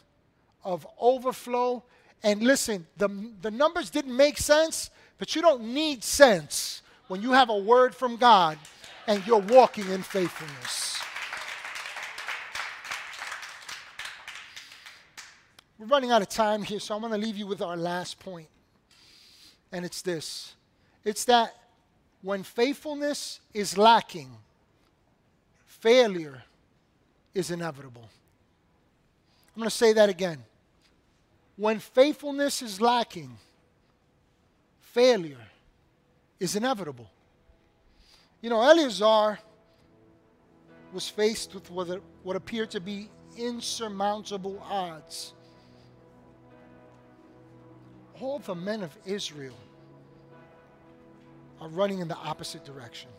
of 0.65 0.87
overflow. 0.99 1.83
And 2.23 2.43
listen, 2.43 2.87
the, 2.97 3.09
the 3.41 3.51
numbers 3.51 3.91
didn't 3.91 4.17
make 4.17 4.39
sense, 4.39 4.91
but 5.19 5.37
you 5.37 5.43
don't 5.43 5.63
need 5.63 6.03
sense 6.03 6.83
when 7.09 7.23
you 7.23 7.33
have 7.33 7.49
a 7.49 7.57
word 7.57 7.95
from 7.95 8.17
God 8.17 8.59
and 9.07 9.25
you're 9.27 9.39
walking 9.39 9.89
in 9.91 10.03
faithfulness. 10.03 11.01
We're 15.79 15.87
running 15.87 16.13
out 16.13 16.23
of 16.23 16.29
time 16.29 16.63
here, 16.63 16.79
so 16.79 16.95
I'm 16.95 17.01
going 17.01 17.13
to 17.13 17.19
leave 17.19 17.37
you 17.37 17.47
with 17.47 17.61
our 17.61 17.77
last 17.77 18.21
point. 18.21 18.49
And 19.73 19.85
it's 19.85 20.03
this 20.03 20.55
it's 21.05 21.25
that 21.25 21.55
when 22.21 22.45
faithfulness 22.45 23.41
is 23.53 23.77
lacking, 23.77 24.31
failure 25.83 26.43
is 27.35 27.51
inevitable. 27.51 28.09
I'm 29.55 29.61
going 29.61 29.69
to 29.69 29.77
say 29.77 29.93
that 29.93 30.09
again. 30.09 30.39
When 31.57 31.79
faithfulness 31.79 32.63
is 32.63 32.81
lacking, 32.81 33.37
failure 34.81 35.47
is 36.41 36.57
inevitable. 36.57 37.11
You 38.41 38.49
know, 38.49 38.63
Eleazar 38.63 39.39
was 40.95 41.07
faced 41.09 41.53
with 41.53 41.71
what, 41.71 42.01
what 42.23 42.37
appeared 42.37 42.71
to 42.71 42.81
be 42.81 43.11
insurmountable 43.37 44.59
odds 44.69 45.35
all 48.23 48.39
the 48.39 48.55
men 48.55 48.83
of 48.83 48.97
Israel 49.05 49.57
are 51.61 51.69
running 51.69 51.99
in 51.99 52.09
the 52.09 52.17
opposite 52.17 52.65
direction. 52.65 53.11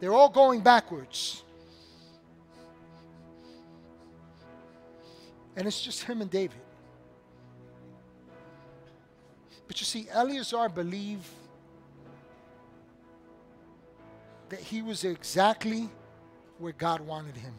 They're 0.00 0.14
all 0.14 0.30
going 0.30 0.60
backwards. 0.60 1.44
And 5.56 5.68
it's 5.68 5.82
just 5.82 6.02
him 6.02 6.22
and 6.22 6.30
David. 6.30 6.56
But 9.68 9.78
you 9.80 9.84
see, 9.84 10.08
Eleazar 10.10 10.68
believed 10.68 11.26
that 14.48 14.58
he 14.58 14.82
was 14.82 15.04
exactly 15.04 15.88
where 16.58 16.72
God 16.72 17.00
wanted 17.00 17.36
him. 17.36 17.54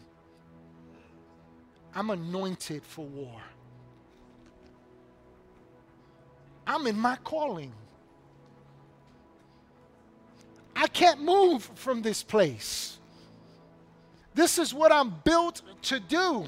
I'm 1.94 2.10
anointed 2.10 2.84
for 2.84 3.06
war. 3.06 3.42
I'm 6.66 6.88
in 6.88 6.98
my 6.98 7.18
calling. 7.18 7.74
I 10.76 10.88
can't 10.88 11.22
move 11.22 11.70
from 11.76 12.02
this 12.02 12.24
place. 12.24 12.98
This 14.34 14.58
is 14.58 14.74
what 14.74 14.92
I'm 14.92 15.14
built 15.24 15.62
to 15.84 16.00
do. 16.00 16.46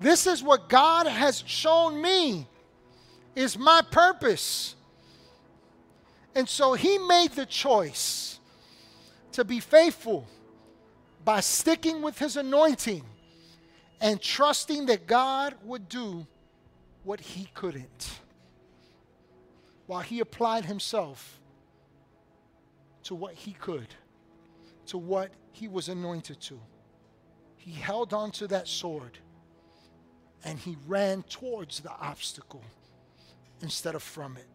This 0.00 0.26
is 0.26 0.42
what 0.42 0.68
God 0.68 1.06
has 1.06 1.42
shown 1.46 2.00
me 2.00 2.48
is 3.34 3.58
my 3.58 3.82
purpose. 3.90 4.74
And 6.34 6.48
so 6.48 6.74
he 6.74 6.98
made 6.98 7.32
the 7.32 7.46
choice 7.46 8.40
to 9.32 9.44
be 9.44 9.60
faithful 9.60 10.26
by 11.24 11.40
sticking 11.40 12.02
with 12.02 12.18
his 12.18 12.36
anointing 12.36 13.02
and 14.00 14.20
trusting 14.20 14.86
that 14.86 15.06
God 15.06 15.54
would 15.64 15.88
do 15.88 16.26
what 17.04 17.20
he 17.20 17.48
couldn't, 17.54 18.20
while 19.86 20.00
he 20.00 20.20
applied 20.20 20.64
himself 20.64 21.40
to 23.04 23.14
what 23.14 23.34
he 23.34 23.52
could, 23.52 23.88
to 24.86 24.98
what 24.98 25.30
he 25.52 25.68
was 25.68 25.88
anointed 25.88 26.40
to. 26.42 26.58
He 27.56 27.72
held 27.72 28.12
on 28.12 28.30
to 28.32 28.46
that 28.48 28.68
sword 28.68 29.18
and 30.44 30.58
he 30.58 30.76
ran 30.86 31.22
towards 31.22 31.80
the 31.80 31.90
obstacle 31.90 32.62
instead 33.62 33.94
of 33.94 34.02
from 34.02 34.36
it. 34.36 34.46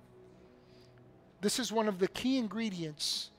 This 1.41 1.57
is 1.57 1.71
one 1.71 1.87
of 1.87 1.99
the 1.99 2.07
key 2.07 2.37
ingredients 2.37 3.31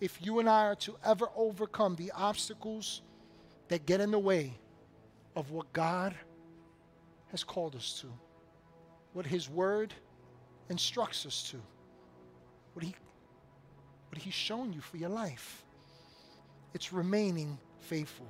if 0.00 0.24
you 0.24 0.38
and 0.38 0.48
I 0.48 0.66
are 0.66 0.74
to 0.76 0.96
ever 1.04 1.28
overcome 1.36 1.96
the 1.96 2.12
obstacles 2.12 3.02
that 3.68 3.84
get 3.84 4.00
in 4.00 4.10
the 4.10 4.18
way 4.18 4.54
of 5.34 5.50
what 5.50 5.72
God 5.72 6.14
has 7.30 7.42
called 7.42 7.74
us 7.74 8.00
to, 8.00 8.06
what 9.12 9.26
His 9.26 9.50
Word 9.50 9.92
instructs 10.70 11.26
us 11.26 11.50
to, 11.50 11.58
what, 12.74 12.84
he, 12.84 12.94
what 14.10 14.20
He's 14.20 14.34
shown 14.34 14.72
you 14.72 14.80
for 14.80 14.96
your 14.96 15.10
life. 15.10 15.64
It's 16.74 16.92
remaining 16.92 17.58
faithful. 17.80 18.26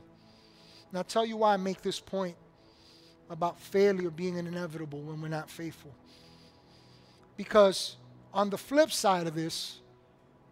Now, 0.93 1.01
I'll 1.01 1.05
tell 1.05 1.27
you 1.27 1.37
why 1.37 1.55
I 1.55 1.57
make 1.57 1.83
this 1.83 2.01
point 2.01 2.37
about 3.31 3.61
failure 3.61 4.11
being 4.11 4.37
inevitable 4.37 5.01
when 5.03 5.21
we're 5.21 5.29
not 5.29 5.51
faithful. 5.51 5.93
Because 7.37 7.97
on 8.33 8.51
the 8.51 8.59
flip 8.59 8.91
side 8.91 9.27
of 9.27 9.35
this, 9.35 9.81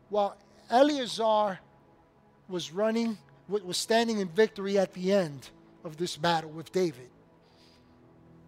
while 0.09 0.37
Eleazar 0.71 1.59
was 2.49 2.73
running, 2.73 3.17
was 3.49 3.77
standing 3.77 4.19
in 4.19 4.29
victory 4.29 4.79
at 4.79 4.93
the 4.93 5.13
end 5.13 5.51
of 5.85 5.97
this 5.97 6.17
battle 6.17 6.51
with 6.51 6.71
David, 6.73 7.09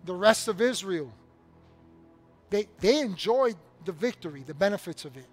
the 0.04 0.14
rest 0.14 0.48
of 0.48 0.60
Israel, 0.60 1.12
they, 2.50 2.68
they 2.80 3.00
enjoyed 3.00 3.56
the 3.84 3.92
victory, 3.92 4.42
the 4.46 4.54
benefits 4.54 5.04
of 5.04 5.16
it, 5.16 5.26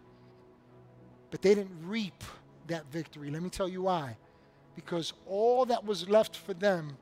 but 1.35 1.41
they 1.41 1.53
didn't 1.53 1.85
reap 1.85 2.23
that 2.67 2.89
victory. 2.93 3.29
Let 3.29 3.43
me 3.43 3.49
tell 3.49 3.67
you 3.67 3.81
why. 3.81 4.15
Because 4.73 5.11
all 5.27 5.65
that 5.65 5.85
was 5.85 6.07
left 6.07 6.37
for 6.37 6.53
them 6.53 6.95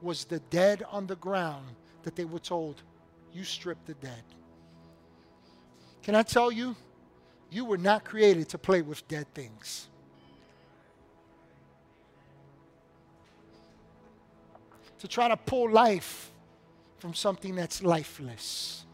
was 0.00 0.24
the 0.24 0.38
dead 0.48 0.84
on 0.92 1.08
the 1.08 1.16
ground 1.16 1.66
that 2.04 2.14
they 2.14 2.24
were 2.24 2.38
told, 2.38 2.82
You 3.32 3.42
strip 3.42 3.84
the 3.86 3.94
dead. 3.94 4.22
Can 6.04 6.14
I 6.14 6.22
tell 6.22 6.52
you? 6.52 6.76
You 7.50 7.64
were 7.64 7.78
not 7.78 8.04
created 8.04 8.48
to 8.50 8.58
play 8.58 8.80
with 8.80 9.08
dead 9.08 9.26
things. 9.34 9.88
To 15.00 15.08
try 15.08 15.26
to 15.26 15.36
pull 15.36 15.68
life 15.68 16.30
from 17.00 17.12
something 17.12 17.56
that's 17.56 17.82
lifeless. 17.82 18.86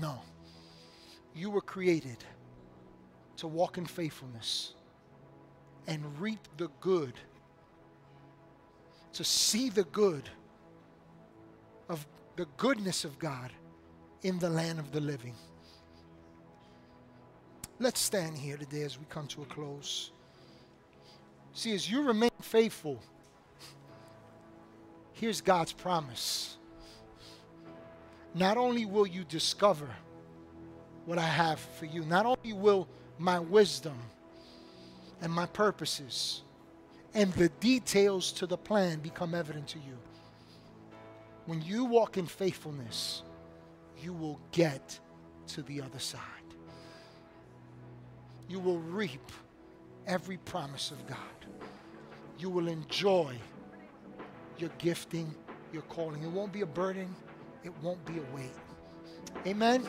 No. 0.00 0.18
You 1.34 1.50
were 1.50 1.60
created 1.60 2.16
to 3.42 3.48
walk 3.48 3.76
in 3.76 3.84
faithfulness 3.84 4.74
and 5.88 6.00
reap 6.20 6.38
the 6.58 6.68
good, 6.80 7.14
to 9.12 9.24
see 9.24 9.68
the 9.68 9.82
good 9.82 10.30
of 11.88 12.06
the 12.36 12.46
goodness 12.56 13.04
of 13.04 13.18
God 13.18 13.50
in 14.22 14.38
the 14.38 14.48
land 14.48 14.78
of 14.78 14.92
the 14.92 15.00
living. 15.00 15.34
Let's 17.80 17.98
stand 17.98 18.38
here 18.38 18.56
today 18.56 18.82
as 18.82 18.96
we 18.96 19.06
come 19.08 19.26
to 19.26 19.42
a 19.42 19.46
close. 19.46 20.12
See, 21.52 21.74
as 21.74 21.90
you 21.90 22.02
remain 22.04 22.30
faithful, 22.40 23.02
here's 25.14 25.40
God's 25.40 25.72
promise. 25.72 26.58
Not 28.36 28.56
only 28.56 28.86
will 28.86 29.08
you 29.08 29.24
discover 29.24 29.88
what 31.06 31.18
I 31.18 31.26
have 31.26 31.58
for 31.58 31.86
you, 31.86 32.04
not 32.04 32.24
only 32.24 32.52
will 32.52 32.86
my 33.18 33.38
wisdom 33.38 33.98
and 35.20 35.32
my 35.32 35.46
purposes 35.46 36.42
and 37.14 37.32
the 37.34 37.48
details 37.60 38.32
to 38.32 38.46
the 38.46 38.56
plan 38.56 39.00
become 39.00 39.34
evident 39.34 39.68
to 39.68 39.78
you. 39.78 39.98
When 41.46 41.60
you 41.62 41.84
walk 41.84 42.16
in 42.16 42.26
faithfulness, 42.26 43.22
you 44.00 44.12
will 44.12 44.40
get 44.52 44.98
to 45.48 45.62
the 45.62 45.82
other 45.82 45.98
side 45.98 46.42
you 48.52 48.60
will 48.60 48.80
reap 48.80 49.32
every 50.06 50.36
promise 50.36 50.90
of 50.90 51.06
God. 51.06 51.18
You 52.38 52.50
will 52.50 52.68
enjoy 52.68 53.34
your 54.58 54.70
gifting, 54.76 55.34
your 55.72 55.82
calling. 55.82 56.22
It 56.22 56.30
won't 56.30 56.52
be 56.52 56.60
a 56.60 56.66
burden, 56.66 57.14
it 57.64 57.72
won't 57.82 58.04
be 58.04 58.18
a 58.18 58.36
weight. 58.36 58.52
Amen. 59.46 59.88